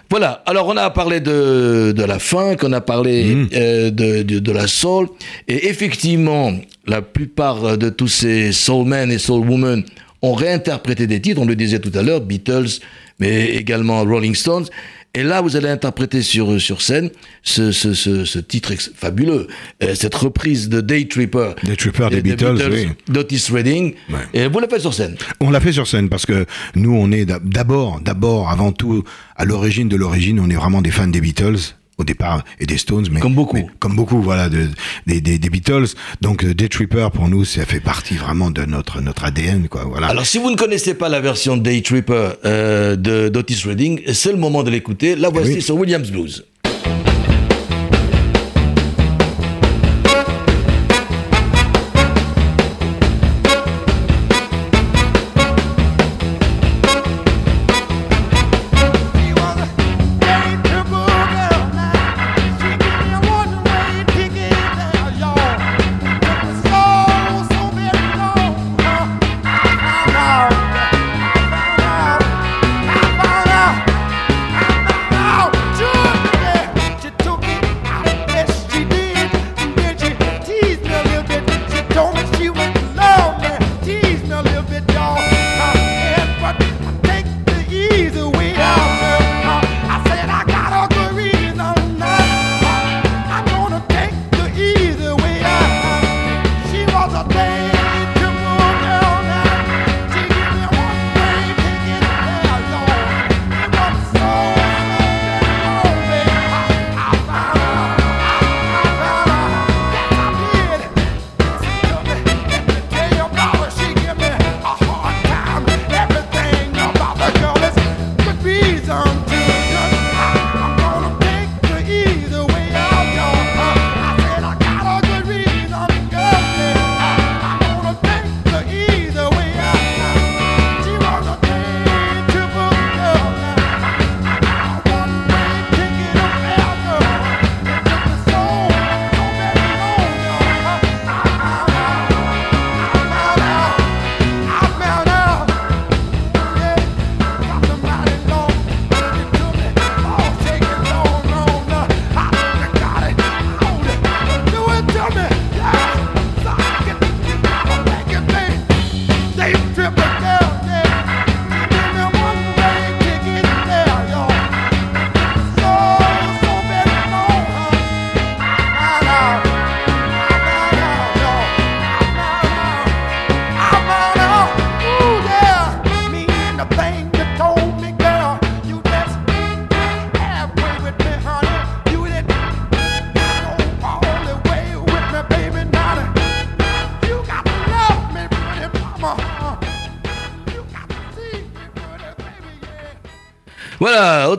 [0.10, 4.40] Voilà, alors on a parlé de, de la funk, on a parlé euh, de, de,
[4.40, 5.08] de la soul,
[5.48, 6.52] et effectivement,
[6.88, 9.84] la plupart de tous ces soulmen et soulwomen
[10.22, 12.80] ont réinterprété des titres, on le disait tout à l'heure, Beatles,
[13.20, 14.66] mais également Rolling Stones,
[15.14, 17.10] et là vous allez interpréter sur, sur scène
[17.44, 19.48] ce, ce, ce, ce titre fabuleux,
[19.84, 21.52] euh, cette reprise de Day Tripper.
[21.64, 22.88] Day Tripper des des Beatles, oui.
[23.10, 24.20] d'Otis Redding, Ouais.
[24.34, 25.18] et vous le faites sur scène.
[25.42, 29.04] On l'a fait sur scène parce que nous, on est d'ab- d'abord, d'abord, avant tout,
[29.36, 31.58] à l'origine de l'origine, on est vraiment des fans des Beatles
[31.98, 33.56] au départ et des Stones, mais Comme beaucoup.
[33.58, 34.70] mais comme beaucoup, voilà, de-
[35.08, 35.86] des, des, des Beatles.
[36.22, 39.84] Donc, euh, Day Tripper pour nous, ça fait partie vraiment de notre notre ADN, quoi.
[39.86, 40.08] Voilà.
[40.08, 44.32] Alors, si vous ne connaissez pas la version Day Tripper euh, de d'Otis Redding, c'est
[44.32, 45.16] le moment de l'écouter.
[45.16, 45.62] La voici oui.
[45.62, 46.46] sur Williams Blues.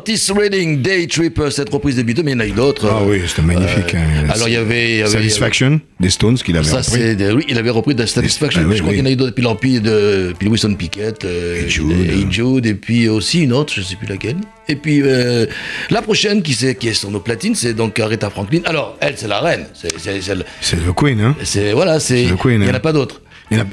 [0.03, 2.89] Otis Redding, Day Tripper, cette reprise des Beatles, mais il y en a eu d'autres.
[2.91, 3.95] Ah oui, c'était magnifique.
[3.95, 4.29] hein.
[4.35, 4.91] Alors il y avait.
[4.95, 7.15] il y avait- Satisfaction des Stones qu'il avait Ça, repris.
[7.15, 8.63] des- Oui, il avait repris de Satisfaction.
[8.65, 9.33] Ah oui, je crois qu'il y en a eu d'autres.
[9.35, 10.35] Puis l'Empire de.
[10.37, 11.25] Puis Wilson Pickett.
[11.25, 11.93] euh, Et Jude.
[11.93, 14.39] et Jude, et puis aussi une autre, je sais plus laquelle.
[14.69, 15.47] Et puis euh,
[15.91, 18.63] la prochaine qui, est sur nos platines, c'est donc Aretha Franklin.
[18.65, 19.67] Alors, elle, c'est la reine.
[19.73, 20.35] C'est.
[20.35, 22.23] le- Queen, hein c'est- voilà, c'est.
[22.23, 22.75] Il n'y en hein.
[22.75, 23.21] a pas d'autres.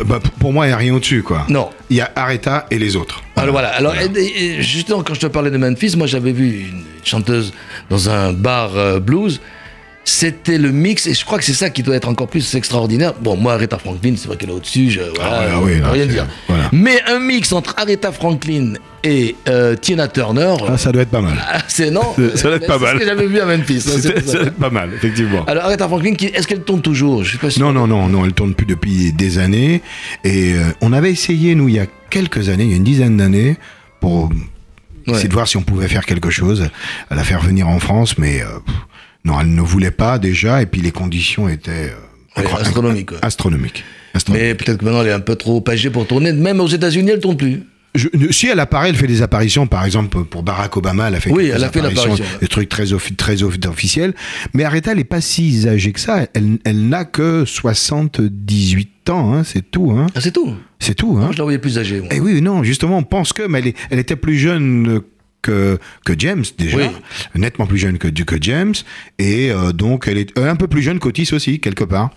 [0.05, 1.45] Bah, pour moi, il n'y a rien au-dessus, quoi.
[1.49, 1.69] Non.
[1.89, 3.23] Il y a Aretha et les autres.
[3.41, 6.31] Alors voilà, alors et- et- et justement quand je te parlais de Memphis, moi j'avais
[6.31, 7.53] vu une chanteuse
[7.89, 9.39] dans un bar euh, blues.
[10.05, 13.13] C'était le mix, et je crois que c'est ça qui doit être encore plus extraordinaire.
[13.21, 15.79] Bon, moi, Aretha Franklin, c'est vrai qu'elle est au-dessus, je, voilà, Ah ouais, ah oui,
[15.81, 16.27] là, rien c'est- dire.
[16.47, 16.69] voilà.
[16.71, 21.21] Mais un mix entre Aretha Franklin et euh, Tina Turner, Ah, ça doit être pas
[21.21, 21.37] mal.
[21.47, 22.01] ah, c'est non
[22.35, 22.93] ça doit être pas c'est mal.
[22.95, 23.83] ce que j'avais vu à Memphis.
[23.87, 24.31] hein, c'est ça.
[24.31, 25.45] Ça doit être pas mal, effectivement.
[25.45, 27.23] Alors Aretha Franklin, est-ce qu'elle tourne toujours?
[27.23, 27.49] Je pas.
[27.59, 29.81] Non, non, non, non, elle tourne plus depuis des années.
[30.23, 32.83] Et euh, on avait essayé, nous, il y a quelques années, il y a une
[32.83, 33.57] dizaine d'années,
[33.99, 34.31] pour
[35.07, 35.15] Ouais.
[35.15, 36.67] essayer de voir si on pouvait faire quelque chose,
[37.09, 38.45] à la faire venir en France, mais euh,
[39.29, 41.91] non, elle ne voulait pas déjà, et puis les conditions étaient
[42.37, 43.83] euh, Ouais, astronomiques, astronomiques.
[44.13, 44.47] Astronomiques.
[44.47, 46.31] Mais peut-être que maintenant elle est un peu trop âgée pour tourner.
[46.33, 47.63] Même aux États-Unis, elle tourne plus.
[47.95, 51.19] Je- si elle apparaît, elle fait des apparitions, par exemple pour Barack Obama, elle a
[51.19, 54.13] fait Oui, elle a fait apparition, des trucs très, offi- très officiels.
[54.53, 56.27] Mais Aretha, elle est pas si âgée que ça.
[56.35, 59.91] Elle, elle n'a que 78 ans, hein, c'est tout.
[59.91, 60.07] Hein.
[60.15, 60.53] Ah, c'est tout.
[60.79, 61.15] C'est tout.
[61.17, 61.21] Hein.
[61.25, 61.99] Moi, je la voyais plus âgée.
[61.99, 62.09] moi.
[62.11, 65.01] Eh oui, non, justement, on pense que, mais elle, est- elle était plus jeune
[65.41, 66.83] que, que James déjà, Oui.
[67.35, 68.73] nettement plus jeune que, que James,
[69.17, 72.09] et euh, donc elle est euh, un peu plus jeune qu'Otis aussi, quelque part.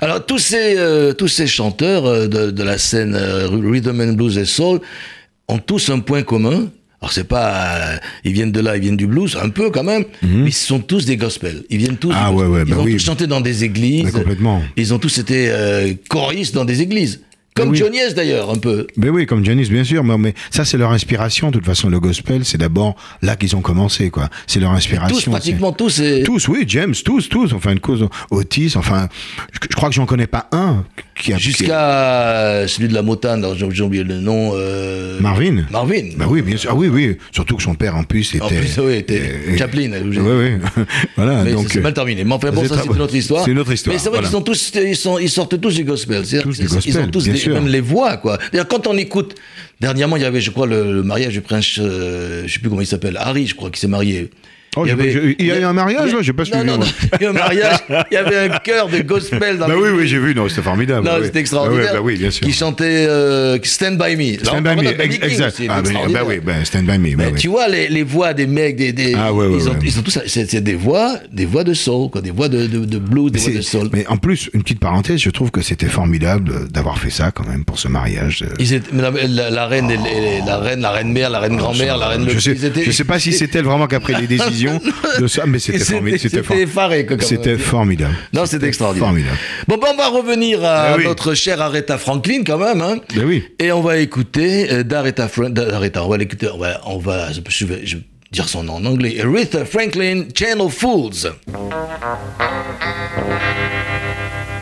[0.00, 4.36] Alors tous ces euh, tous ces chanteurs euh, de, de la scène rhythm and blues
[4.38, 4.80] et soul
[5.48, 6.68] ont tous un point commun.
[7.00, 10.04] Alors c'est pas ils viennent de là, ils viennent du blues un peu quand même,
[10.22, 11.62] mais ils sont tous des gospels.
[11.70, 12.08] Ils viennent tous.
[12.10, 12.16] Mhm.
[12.18, 12.94] Ah ouais, ouais, ils bah ont oui.
[12.94, 14.10] tous chanté dans des églises.
[14.10, 14.62] Complètement.
[14.76, 15.48] Ils ont tous été
[16.08, 17.20] choristes dans des églises.
[17.58, 17.78] Comme oui.
[17.78, 18.86] Johnny S d'ailleurs, un peu.
[18.96, 21.50] Mais oui, comme Janice, bien sûr, mais, mais ça c'est leur inspiration.
[21.50, 24.28] De toute façon, le gospel, c'est d'abord là qu'ils ont commencé, quoi.
[24.46, 25.16] C'est leur inspiration.
[25.16, 26.00] Tous, pratiquement tous.
[26.00, 27.52] et- Tous, oui, James, tous, tous.
[27.52, 29.08] Enfin, une cause, Otis, enfin,
[29.52, 30.84] je, je crois que j'en connais pas un
[31.20, 31.36] qui a.
[31.36, 34.52] qui Jusqu'à euh, celui de la Motane, j'ai oublié le nom.
[34.54, 35.64] euh, Marvin.
[35.70, 36.10] Marvin.
[36.16, 36.70] Bah oui, bien sûr.
[36.72, 37.16] Ah oui, oui.
[37.32, 38.42] Surtout que son père, en plus, était.
[38.44, 39.90] En plus, oui, était euh, Chaplin.
[40.04, 40.84] Oui, oui.
[41.16, 41.44] voilà.
[41.44, 42.24] Mais donc, c'est mal terminé.
[42.24, 43.44] Mais enfin, bon, ça, c'est une autre histoire.
[43.44, 44.28] c'est une autre histoire, Mais c'est vrai voilà.
[44.28, 46.22] qu'ils sont tous, ils, sont, ils sortent tous du gospel.
[46.42, 48.38] Tous du c'est- Ils gospel, ont tous des, même les voix, quoi.
[48.68, 49.34] Quand on écoute,
[49.80, 52.68] dernièrement, il y avait, je crois, le, le mariage du prince, euh, je sais plus
[52.68, 54.30] comment il s'appelle, Harry, je crois, qui s'est marié.
[54.76, 54.90] Oh, pas-
[55.38, 57.26] il y a eu un mariage, là J'ai pas suivi, non, non, il y a
[57.26, 57.76] eu un mariage,
[58.10, 60.34] il y avait un chœur de gospel dans Bah oui, oui, j'ai vu.
[60.34, 61.06] Non, c'était formidable.
[61.06, 61.24] Non, oui.
[61.26, 61.84] c'était extraordinaire.
[61.86, 62.46] Bah, oui, bah oui, bien sûr.
[62.46, 64.38] Qui chantait euh, Stand By Me.
[64.44, 65.56] Stand by me, ex- exact.
[65.60, 66.22] Ah, ben, extraordinaire.
[66.24, 67.16] bah oui, bah, stand by me.
[67.16, 67.38] bah oui.
[67.40, 69.78] tu vois, les, les voix des mecs, des, des, Ah, ouais, ouais, ils, ont, ouais.
[69.82, 72.66] ils ont tous, c'est, c'est des voix, des voix de soul, quoi, des voix de,
[72.66, 73.88] de, de blues, des voix de C'est- soul.
[73.92, 77.46] Mais en plus, une petite parenthèse, je trouve que c'était formidable d'avoir fait ça quand
[77.46, 78.44] même pour ce mariage.
[78.46, 78.54] euh.
[78.58, 79.88] Ils étaient- la, la- la reine,
[80.46, 82.26] la reine, la reine mère, la reine grand-mère, la reine.
[82.28, 84.67] je sais, je sais pas si c'était elle vraiment qui a pris les décisions
[85.20, 86.18] de ça, mais c'était formidable.
[86.20, 87.62] c'était for- effaré, quoi, comme on C'était dit.
[87.62, 88.14] formidable.
[88.32, 89.08] Non, c'était extraordinaire.
[89.08, 89.36] Formidable.
[89.66, 91.04] Bon, ben, on va revenir à Eh oui.
[91.04, 92.96] notre chère Aretha Franklin quand même, hein.
[93.14, 93.44] Ben oui.
[93.58, 97.28] Et on va écouter euh, d'Aretha, Fran- d'Aretha, on va l'écouter, on va, on va,
[97.32, 99.16] je vais, je vais dire son nom en anglais.
[99.22, 101.32] Aretha Franklin, Chain of Fools.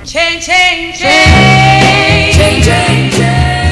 [0.05, 0.93] Chain, chain.
[0.95, 3.11] Chain, chain, chain.
[3.11, 3.66] Chain,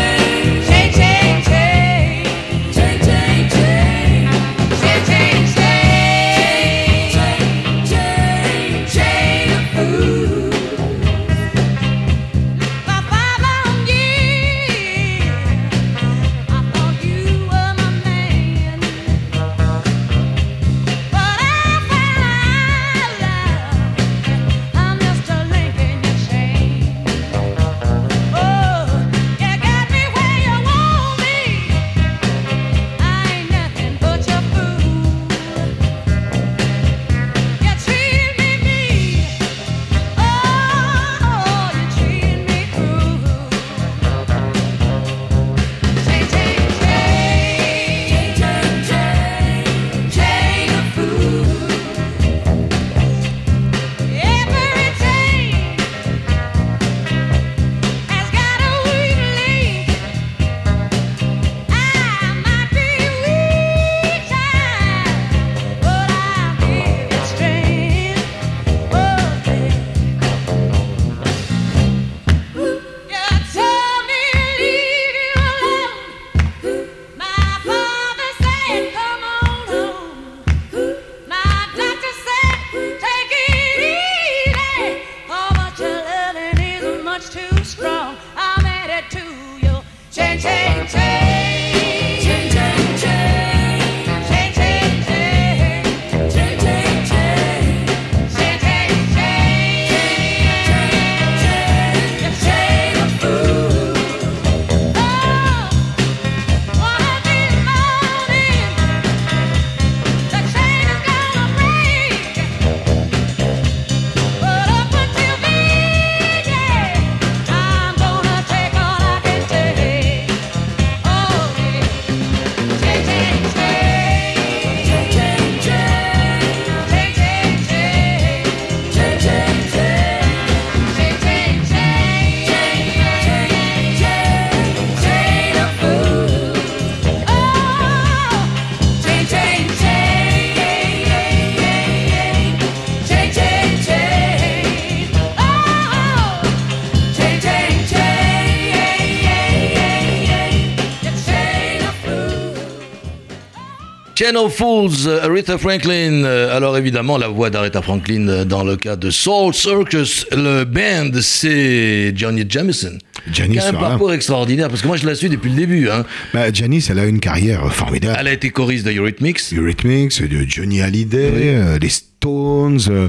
[154.17, 156.23] Chain of Fools, euh, Aretha Franklin.
[156.25, 160.63] Euh, Alors évidemment, la voix d'Aretha Franklin euh, dans le cas de Soul Circus, le
[160.65, 162.97] band, c'est Johnny Jamison.
[163.33, 163.89] Janice, Qui a un voilà.
[163.89, 165.89] parcours extraordinaire, parce que moi je la suis depuis le début.
[165.89, 166.05] Hein.
[166.33, 168.17] Bah, Janice, elle a une carrière formidable.
[168.21, 169.41] Elle a été choriste de Eurythmics.
[169.53, 173.09] Eurythmics, de Johnny Hallyday, euh, les Stones, euh,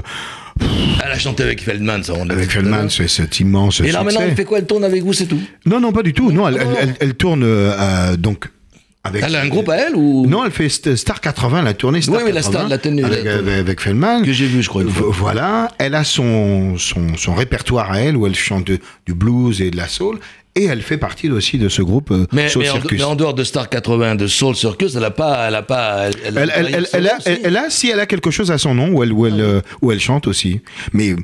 [1.04, 2.50] Elle a chanté avec Feldman, ça on l'a avec.
[2.50, 4.58] Feldman, c'est cet immense Et là maintenant, elle fait quoi?
[4.58, 5.40] Elle tourne avec vous, c'est tout?
[5.66, 6.32] Non, non, pas du tout.
[6.32, 6.70] Non, elle, Ah, non.
[6.80, 8.48] elle- elle- elle tourne euh, euh, donc
[9.06, 9.22] avec.
[9.24, 12.02] Elle a un groupe à elle ou Non, elle fait St- Star 80, la tournée
[12.02, 14.22] Star Oui, oui, la 80 Star- la tenue, avec, la- avec, avec Feldman.
[14.22, 15.06] Que j'ai vu, je crois, une fois.
[15.06, 19.14] Vo- Voilà, elle a son, son, son répertoire à elle où elle chante de- du
[19.14, 20.18] blues et de la soul.
[20.58, 22.98] Et elle fait partie aussi de ce groupe euh, mais, Soul mais, en, Circus.
[22.98, 26.06] mais en dehors de Star 80, de Soul Circus, elle a pas, elle a pas,
[26.06, 26.86] elle, elle, Elle, elle,
[27.26, 29.38] elle, elle a, si elle a quelque chose à son nom, où elle, où elle,
[29.42, 30.62] euh, où elle chante aussi.
[30.94, 31.14] Mais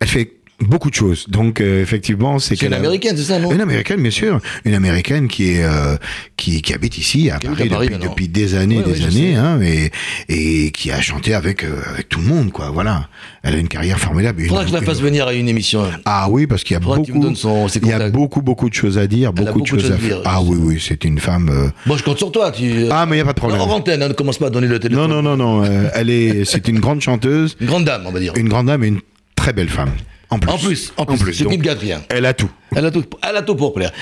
[0.00, 1.26] elle fait beaucoup de choses.
[1.28, 4.40] Donc, euh, effectivement, c'est une qu'elle a- américaine, c'est ça, non Une américaine, bien sûr.
[4.64, 5.96] Une américaine qui est euh,
[6.36, 9.36] qui, qui habite ici à Paris, à Paris, depuis, des années, Ouais, des ouais, années,
[9.36, 9.90] hein, et,
[10.28, 12.70] et qui a chanté avec euh, avec tout le monde, quoi.
[12.70, 13.08] Voilà.
[13.42, 14.42] Elle a une carrière formidable.
[14.42, 15.84] Une- Faudra que je la une- fasse venir à une émission.
[16.04, 18.74] Ah oui, parce qu'il y a Faudra beaucoup, son- il y a beaucoup, beaucoup de
[18.74, 20.18] choses à dire, beaucoup, de choses à faire.
[20.24, 21.70] Ah oui, oui, c'est une femme.
[21.86, 22.52] Bon, je compte sur toi.
[22.52, 22.86] Tu...
[22.90, 23.60] Ah, mais il y a pas de problème.
[23.60, 25.08] Hors antenne, hein, ne commence pas à donner le téléphone.
[25.10, 25.90] Non, non, non, non.
[25.94, 28.32] elle est, c'est une grande chanteuse, Une grande dame, on va dire.
[28.36, 29.00] une grande dame et une
[29.36, 29.90] très belle femme.
[30.30, 30.50] En plus.
[30.50, 32.02] En plus, en plus, c'est donc, qui ne gâte rien.
[32.08, 32.50] Elle a tout.
[32.76, 33.92] Elle a, tout, elle a tout pour plaire.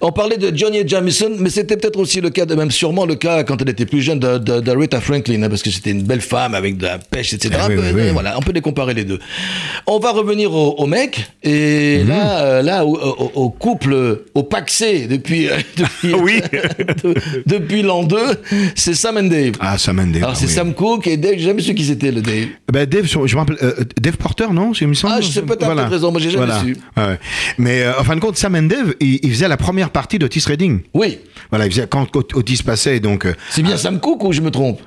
[0.00, 3.14] On parlait de Johnny Jamison, mais c'était peut-être aussi le cas, de, même sûrement le
[3.16, 6.02] cas quand elle était plus jeune de- de- d'Aretha Franklin, hein, parce que c'était une
[6.02, 7.54] belle femme avec de la pêche, etc.
[7.58, 8.10] Ah oui, oui, oui.
[8.12, 9.18] Voilà, on peut les comparer les deux.
[9.86, 12.08] On va revenir au, au mec, et Mhm.
[12.08, 16.40] là, euh, là au, au- au couple, au paxé depuis, euh, depuis, Oui.
[17.04, 17.14] de-
[17.46, 18.16] depuis l'an 2,
[18.74, 19.52] c'est Sam and Dave.
[19.60, 20.22] Ah, Sam and Dave.
[20.22, 20.46] Alors ah c'est.
[20.46, 22.46] Sam Cooke et Dave, j'ai jamais su qui c'était le Dave.
[22.72, 25.14] Ben Dave, je me rappelle, euh, Dave Porter, non me semble.
[25.16, 26.76] Ah, je sais peut-être, t'as raison, moi, j'ai jamais su.
[26.96, 27.18] Ouais.
[27.58, 30.18] Mais euh, en fin de compte, Sam and Dave, il, il faisait la première partie
[30.18, 30.80] d'Otis Redding.
[30.94, 31.18] Oui,
[31.50, 33.26] Voilà, il faisait quand Ot- Otis passait, donc.
[33.26, 34.80] euh, c'est bien Sam Cooke ou je me trompe?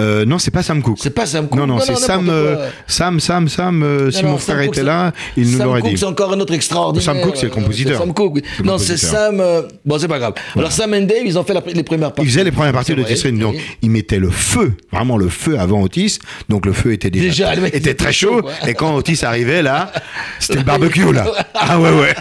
[0.00, 0.98] Euh, non, c'est pas Sam Cooke.
[1.00, 1.58] C'est pas Sam Cooke.
[1.60, 2.64] Non, non, c'est Sam, euh, quoi.
[2.86, 3.82] Sam, Sam, Sam.
[3.82, 5.96] euh, si Non, mon frère Sam était là, il nous Sam l'aurait dit.
[5.98, 7.04] c'est encore un autre extraordinaire.
[7.04, 7.98] Sam Cooke, c'est le compositeur.
[7.98, 8.42] Sam Cooke, oui.
[8.64, 8.96] Non, c'est.
[8.96, 9.42] Sam.
[9.84, 10.34] Bon, c'est pas grave.
[10.56, 12.28] Alors, Sam and Dave, ils ont fait la- les premières parties.
[12.28, 13.60] Il faisait les premières parties vrai, Redding, donc oui.
[13.82, 16.18] il mettait le feu, vraiment le feu avant Otis,
[16.48, 18.52] donc le feu était déjà, était très chaud, quoi.
[18.66, 19.92] et quand Otis arrivait là,
[20.38, 21.26] c'était le barbecue là.
[21.54, 22.14] Ah ouais ouais.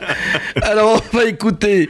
[0.62, 1.88] Alors, on va écouter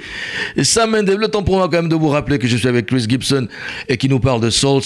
[0.63, 1.19] Sam and Dave.
[1.19, 3.47] Le temps pour moi, quand même, de vous rappeler que je suis avec Chris Gibson
[3.89, 4.83] et qui nous parle de Soul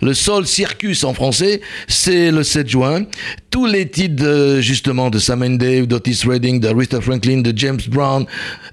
[0.00, 3.04] Le Soul Circus en français, c'est le 7 juin.
[3.50, 8.26] Tous les titres, justement, de Sam and Dave, d'Otis Redding, d'Aretha Franklin, de James Brown,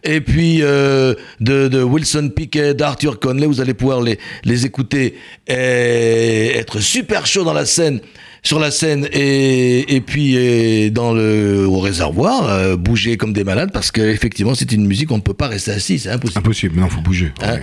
[0.04, 5.16] et puis euh, de, de Wilson Pickett, d'Arthur Conley, vous allez pouvoir les, les écouter
[5.48, 8.00] et être super chaud dans la scène
[8.44, 13.72] sur la scène et, et puis dans le au réservoir euh, bouger comme des malades
[13.74, 16.80] parce que effectivement c'est une musique on ne peut pas rester assis c'est impossible Impossible,
[16.80, 17.32] non, faut bouger.
[17.42, 17.62] Hein Ouais, ouais.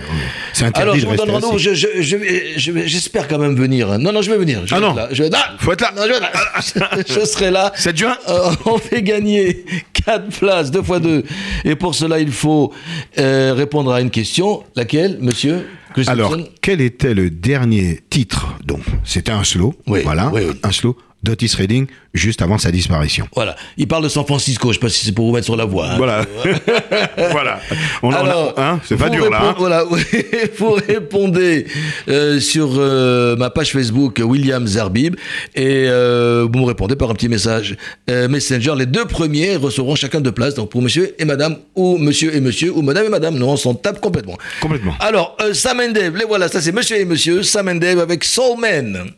[0.53, 1.75] C'est interdit alors je de vous rester donne rendez-vous assis.
[1.81, 3.97] je- je- je vais- je vais- j'espère quand même venir hein.
[3.97, 4.91] non non je vais venir je Ah vais non.
[4.91, 5.07] être là.
[5.11, 5.91] je vais ah Faut être là.
[5.95, 7.03] non, je, vais être là.
[7.21, 9.65] je serai là 7 juin Euh, on fait gagner
[10.05, 11.23] 4 places, 2 fois 2.
[11.65, 12.71] Et pour cela, il faut
[13.19, 14.63] euh, répondre à une question.
[14.75, 15.65] Laquelle, monsieur?
[16.07, 20.59] Alors, quel était le dernier titre Donc, c'était un slow, Oui, voilà, oui, oui.
[20.63, 23.27] un slow d'Otis Redding juste avant sa disparition.
[23.35, 23.55] Voilà.
[23.77, 24.69] Il parle de San Francisco.
[24.69, 25.89] Je sais pas si c'est pour vous mettre sur la voie.
[25.91, 25.97] hein.
[25.97, 26.25] Voilà,
[27.31, 27.59] voilà.
[28.01, 29.39] On, on a- Alors, hein, c'est pas dur là.
[29.49, 29.55] hein.
[29.57, 29.83] Voilà,
[30.57, 31.65] vous répondez
[32.07, 35.15] euh, sur euh, ma page Facebook William Zerbib
[35.55, 37.75] et euh, vous me répondez par un petit message
[38.09, 38.73] euh, Messenger.
[38.77, 42.41] Les deux premiers recevront chacun deux places, donc pour monsieur et madame, ou monsieur et
[42.41, 43.37] monsieur, ou madame et madame.
[43.37, 44.37] Non, on s'en tape complètement.
[44.61, 44.95] Complètement.
[44.99, 47.99] Alors, euh, Sam and Dave, les voilà, ça c'est monsieur et monsieur, Sam and Dave
[47.99, 49.11] avec Soul Man.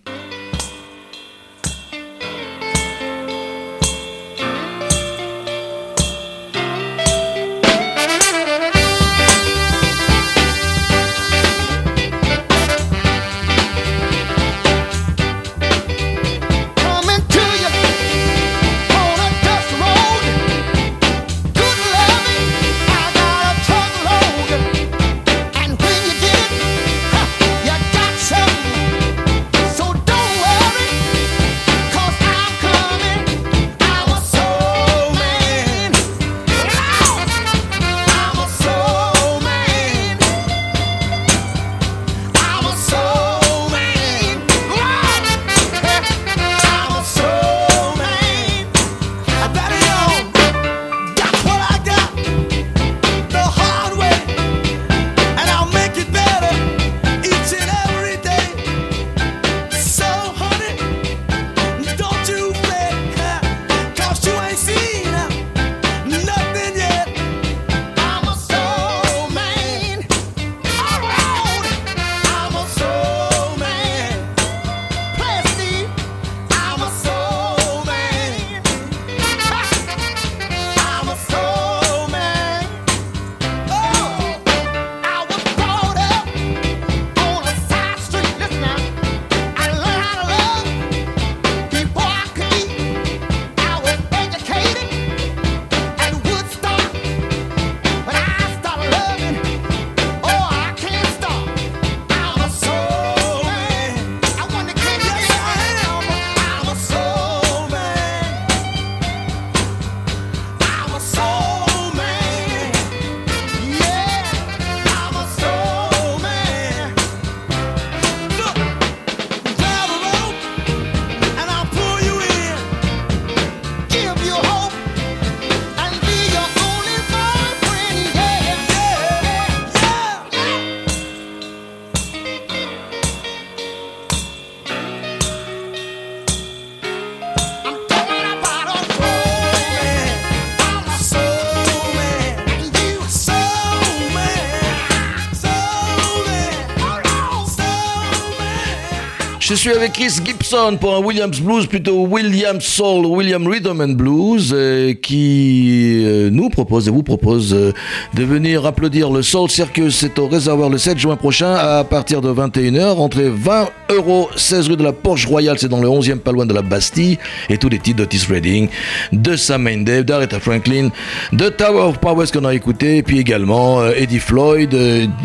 [149.76, 154.93] Avec Chris Gibson pour un Williams Blues, plutôt Williams Soul, William Rhythm and Blues, euh,
[154.93, 157.74] qui euh, nous propose et vous propose euh,
[158.15, 159.95] de venir applaudir le Soul Circus.
[159.95, 162.97] C'est au réservoir le 7 juin prochain à partir de 21h.
[162.97, 166.45] Entrée 20 euros, 16 rue de la Porche Royale, c'est dans le 11e pas loin
[166.45, 167.20] de la Bastille.
[167.49, 168.70] Et tous les titres d'Otis Redding,
[169.11, 170.89] de Sam Mendes, d'Aretha Franklin,
[171.32, 174.76] de Tower of Power, qu'on a écouté, puis également Eddie Floyd,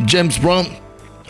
[0.07, 0.67] James Brown.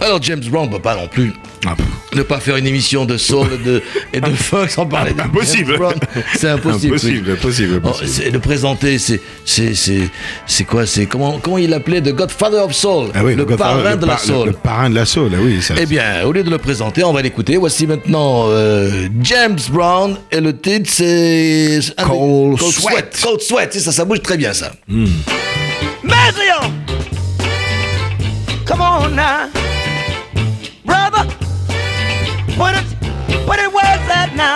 [0.01, 1.32] Alors James Brown, on peut pas non plus
[1.66, 1.74] Ah,
[2.14, 3.82] ne pas faire une émission de soul et de,
[4.12, 5.68] et de funk sans parler de Impossible.
[5.68, 5.95] James Brown.
[6.36, 6.95] C'est impossible.
[6.95, 7.32] Impossible, oui.
[7.32, 8.09] impossible, Oh, impossible.
[8.11, 10.09] c'est- le présenter, c'est c'est c'est
[10.47, 13.82] c'est quoi C'est comment comment il l'appelait The Godfather of Soul, Ah oui, le Godfather,
[13.82, 14.47] parrain le de la par- soul.
[14.47, 15.62] Le, le parrain de la soul, ah oui.
[15.62, 17.57] Ça, Eh bien, au lieu de le présenter, on va l'écouter.
[17.57, 23.20] Voici maintenant euh, James Brown et le titre c'est Cold Cold Sweat.
[23.22, 24.72] Cold Sweat, c'est ça, ça bouge très bien ça.
[24.88, 26.68] Mazio!
[28.66, 29.51] Come on now.
[32.57, 32.86] But it,
[33.46, 34.53] but it was that night.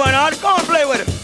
[0.00, 0.30] Go I
[0.64, 1.19] play with it.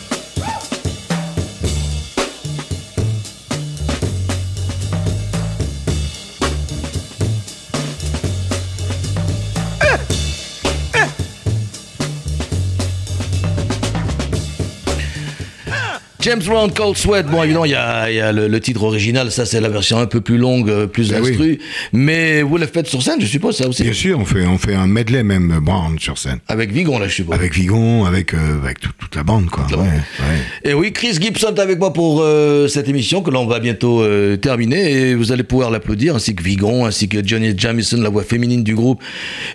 [16.27, 17.27] James Brown Cold Sweat.
[17.27, 19.69] Bon, évidemment, il y a, il y a le, le titre original, ça c'est la
[19.69, 21.17] version un peu plus longue, euh, plus oui.
[21.31, 21.59] instru.
[21.93, 23.85] Mais vous le faites sur scène, je suppose, ça aussi.
[23.85, 26.41] Bien sûr, on fait, on fait un medley même euh, Brown sur scène.
[26.49, 27.33] Avec Vigon, là, je suppose.
[27.37, 29.69] Avec Vigon, avec, euh, avec tout- toute la bande, quoi.
[29.71, 30.41] Ouais, ouais.
[30.65, 34.03] Et oui, Chris Gibson est avec moi pour euh, cette émission que l'on va bientôt
[34.03, 38.09] euh, terminer et vous allez pouvoir l'applaudir ainsi que Vigon, ainsi que Johnny Jamison, la
[38.09, 39.01] voix féminine du groupe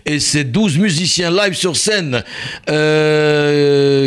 [0.06, 2.24] et ses 12 musiciens live sur scène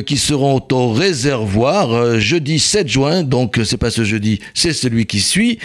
[0.04, 2.18] qui seront au réservoir euh,
[2.54, 5.58] jeudi 7 juin, donc euh, c'est pas ce jeudi, c'est celui qui suit,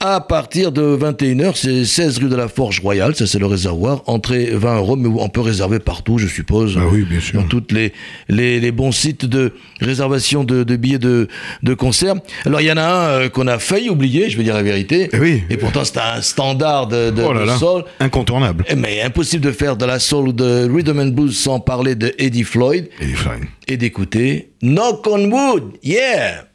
[0.00, 4.02] à partir de 21h, c'est 16 rue de la Forge Royale, ça c'est le réservoir,
[4.06, 6.76] entrée 20 euros, mais on peut réserver partout, je suppose.
[6.78, 7.40] Ah oui, bien sûr.
[7.40, 7.92] Dans toutes les,
[8.28, 11.28] les, les bons sites de réservation de, de billets de,
[11.62, 12.14] de concert.
[12.44, 14.62] Alors, il y en a un euh, qu'on a failli oublier, je vais dire la
[14.62, 15.08] vérité.
[15.12, 15.42] Eh oui.
[15.50, 17.84] Et pourtant, c'est un standard de, de, Oh là de là, soul.
[18.00, 18.64] incontournable.
[18.68, 21.94] Eh, Mais impossible de faire de la soul ou de rhythm and blues sans parler
[21.94, 23.44] de Eddie Floyd Et Flying.
[23.68, 25.78] et d'écouter Knock on Wood.
[25.82, 26.45] Yeah!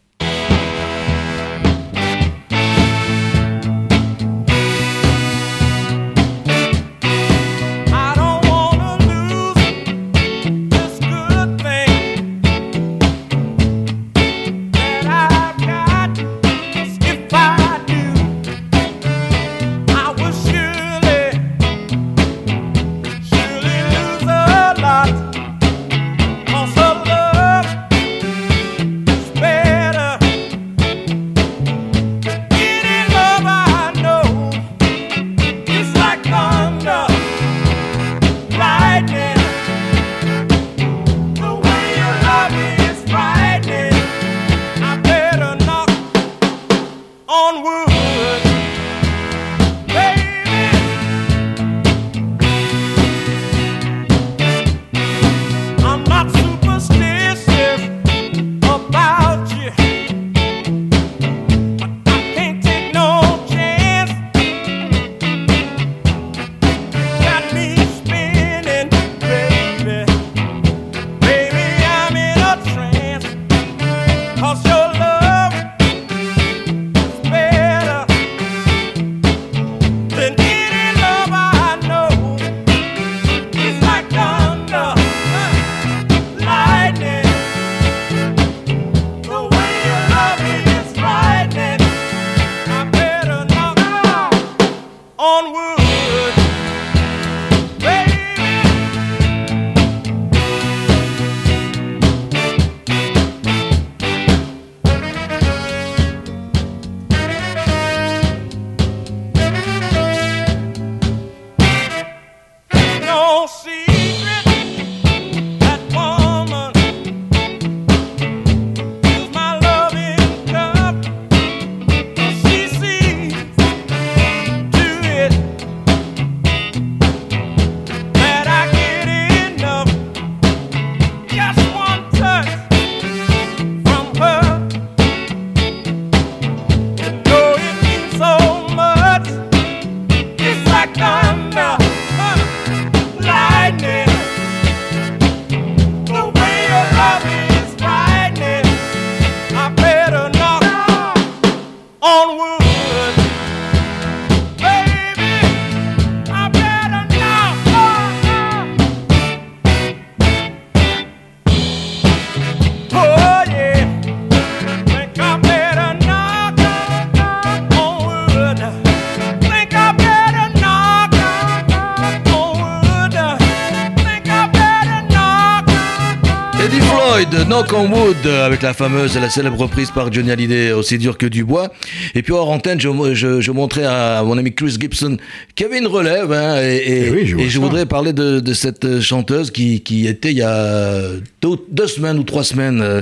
[177.74, 181.44] On Wood, avec la fameuse, la célèbre reprise par Johnny Hallyday, aussi dur que du
[181.46, 181.72] bois.
[182.16, 185.18] Et puis hors antenne, je, je, je montrais à mon ami Chris Gibson
[185.56, 186.32] qui avait une relève.
[186.34, 189.52] hein, et et- Eh oui, je vois et je voudrais parler de, de cette chanteuse
[189.52, 191.02] qui, qui était il y a
[191.42, 193.02] deux, deux semaines ou trois semaines euh,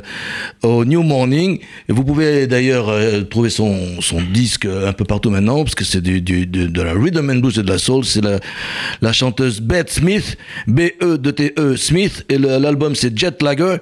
[0.64, 1.60] au New Morning.
[1.88, 5.86] Et vous pouvez d'ailleurs euh, trouver son, son disque un peu partout maintenant, parce que
[5.86, 8.04] c'est du, du- de, de la rhythm and blues et de la soul.
[8.06, 8.40] C'est la,
[9.02, 10.38] la chanteuse Beth Smith,
[10.68, 13.78] B-E-T-E Smith, et l'album c'est Jet Lager.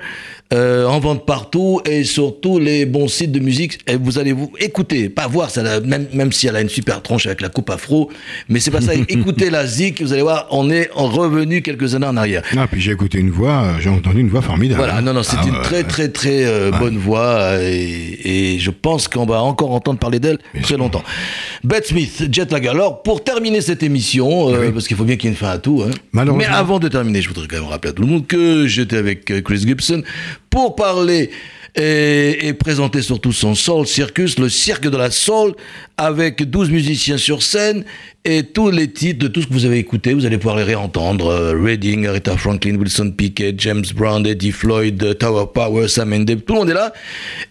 [0.53, 3.79] Euh, en vente partout et sur tous les bons sites de musique.
[3.87, 7.01] Et vous allez vous écouter, pas voir, ça, même, même si elle a une super
[7.01, 8.09] tronche avec la coupe afro,
[8.49, 8.93] mais c'est pas ça.
[9.09, 12.43] Écoutez la zik, vous allez voir, on est en revenu quelques années en arrière.
[12.57, 14.79] Ah, puis j'ai écouté une voix, euh, j'ai entendu une voix formidable.
[14.79, 15.61] Voilà, non, non, c'est Ah, une ouais.
[15.63, 20.19] très, très, très euh, bonne voix et, et je pense qu'on va encore entendre parler
[20.19, 20.77] d'elle très sûr.
[20.77, 21.03] longtemps.
[21.63, 22.69] Beth Smith, Jet Lager.
[22.69, 24.71] Alors, pour terminer cette émission, euh, Oui.
[24.71, 25.91] parce qu'il faut bien qu'il y ait une fin à tout, hein.
[26.13, 28.97] Mais avant de terminer, je voudrais quand même rappeler à tout le monde que j'étais
[28.97, 30.03] avec Chris Gibson
[30.57, 31.29] pour parler
[31.75, 35.53] et, présenter surtout son Soul Circus, le cirque de la soul,
[35.97, 37.83] avec 12 musiciens sur scène
[38.25, 40.63] et tous les titres de tout ce que vous avez écouté, vous allez pouvoir les
[40.63, 41.27] réentendre.
[41.27, 46.53] euh, Redding, Aretha Franklin, Wilson Pickett, James Brown, Eddie Floyd, Tower Power, Sam Mendes, tout
[46.53, 46.91] le monde est là.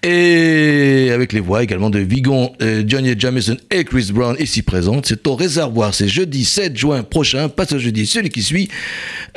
[0.02, 0.85] Et
[1.16, 5.06] avec les voix également de Vigon, euh, Johnny Jamison et Chris Brown ici présentes.
[5.06, 8.68] C'est au réservoir, c'est jeudi 7 juin prochain, pas ce jeudi, celui qui suit,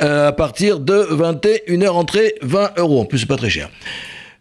[0.02, 3.00] euh, à partir de 21h entrée, 20 euros.
[3.00, 3.68] En plus, c'est pas très cher.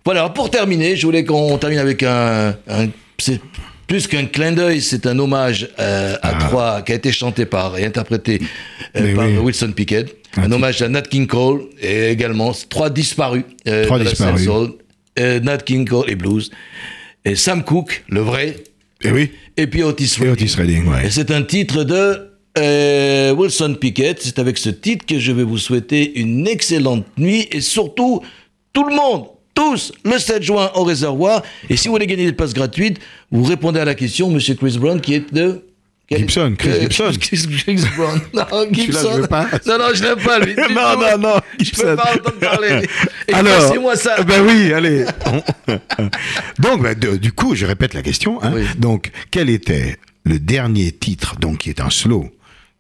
[0.06, 2.56] Voilà, pour terminer, je voulais qu'on termine avec un.
[2.70, 2.88] un-
[3.18, 3.42] c'est
[3.88, 7.76] plus qu'un clin d'œil, c'est un hommage euh, à trois qui a été chanté par
[7.78, 8.40] et interprété
[8.96, 9.38] euh, par oui.
[9.40, 10.16] Wilson Pickett.
[10.38, 13.44] Un Un, hommage à Nat King Cole et également trois disparus.
[13.68, 14.46] euh, Trois de la disparus.
[14.46, 14.74] soul.
[15.18, 16.52] Euh, Nat King Cole et blues.
[17.26, 18.58] Et Sam Cooke, le vrai.
[19.04, 20.34] Eh oui, Et puis Otis et Redding.
[20.34, 21.08] Otis Redding, ouais.
[21.08, 24.22] Et c'est un titre de euh, Wilson Pickett.
[24.22, 28.22] C'est avec ce titre que je vais vous souhaiter une excellente nuit et surtout
[28.74, 29.26] tout le monde.
[29.54, 31.44] Tous, le 7 juin au réservoir.
[31.70, 33.00] Et si vous voulez gagner des places gratuites,
[33.32, 35.64] vous répondez à la question, monsieur Chris Brown, qui est de.
[36.18, 37.12] Gibson, Chris Euh, Gibson.
[37.22, 38.20] Chris, Chris Brown.
[38.34, 39.22] Non, Gibson.
[39.22, 39.46] je pas?
[39.68, 40.56] Non, non, je l'aime pas, lui.
[40.76, 41.84] Non, non, non, Je Gibson.
[41.84, 42.88] peux pas entendre parler.
[43.28, 44.24] Et Alors, passez-moi ça.
[44.24, 45.06] Ben oui, allez.
[46.60, 48.42] donc, ben, de- du coup, je répète la question.
[48.44, 48.52] hein.
[48.56, 48.64] Oui.
[48.78, 52.30] Donc, quel était le dernier titre, donc qui est un slow,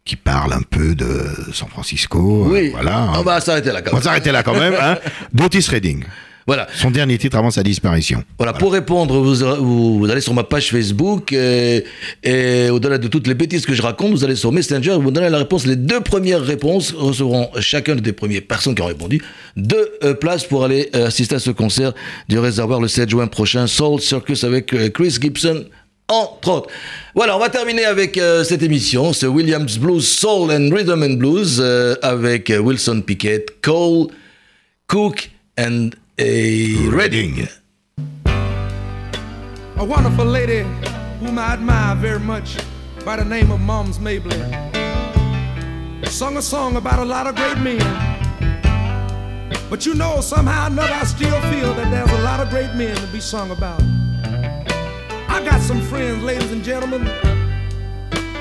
[0.05, 2.69] qui parle un peu de San Francisco, euh, Oui.
[2.71, 3.11] voilà.
[3.15, 4.03] On va s'arrêter là, quand On même.
[4.03, 4.75] va s'arrêter là quand même.
[4.80, 4.97] Hein,
[5.34, 6.03] D'Otis Redding,
[6.50, 6.68] Voilà.
[6.74, 8.24] son dernier titre avant sa disparition.
[8.38, 11.84] Voilà, pour répondre, vous, allez sur ma page Facebook et,
[12.24, 15.30] et au-delà de toutes les bêtises que je raconte, vous allez sur Messenger, vous donnez
[15.30, 15.68] la réponse.
[15.68, 19.22] Les deux premières réponses recevront chacun des premières personnes qui ont répondu
[19.56, 21.93] deux euh, places pour aller euh, assister à ce concert
[22.28, 25.66] du réservoir le 7 juin prochain, Soul Circus avec euh, Chris Gibson.
[26.10, 26.70] Entre autres.
[27.14, 31.18] Voilà, on va terminer avec euh, cette émission, ce Williams Blues Soul and Rhythm and
[31.18, 34.08] Blues euh, avec euh, Wilson Pickett, Cole,
[34.88, 35.30] Cook
[35.60, 37.47] and et Redding.
[39.78, 40.63] A wonderful lady
[41.20, 42.57] whom I admire very much
[43.05, 44.38] by the name of Moms Mabley
[46.09, 47.80] sung a song about a lot of great men.
[49.70, 52.74] But you know, somehow or another, I still feel that there's a lot of great
[52.74, 53.82] men to be sung about.
[55.30, 57.05] I got some friends, ladies and gentlemen,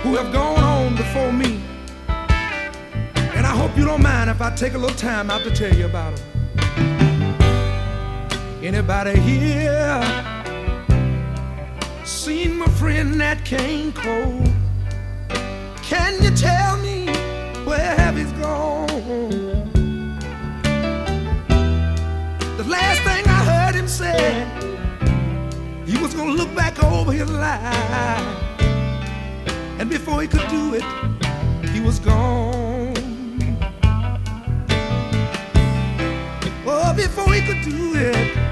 [0.02, 1.60] who have gone on before me.
[2.08, 5.72] And I hope you don't mind if I take a little time out to tell
[5.72, 6.27] you about them.
[8.60, 10.02] Anybody here
[12.04, 14.42] seen my friend Nat King Cole?
[15.82, 17.06] Can you tell me
[17.64, 18.88] where have he's gone?
[22.56, 24.44] The last thing I heard him say,
[25.86, 28.60] he was gonna look back over his life,
[29.78, 30.82] and before he could do it,
[31.68, 32.92] he was gone.
[36.66, 38.47] Oh, before he could do it,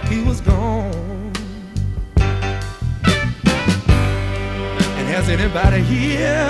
[5.17, 6.47] has anybody here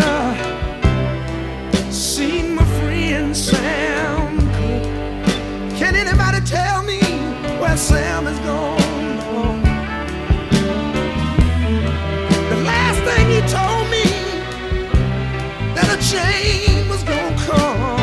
[1.88, 4.40] seen my friend Sam
[5.78, 6.98] Can anybody tell me
[7.60, 9.62] where Sam is gone?
[12.50, 14.06] The last thing he told me
[15.76, 18.00] that a change was gonna come.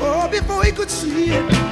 [0.00, 1.69] Oh, before he could see it,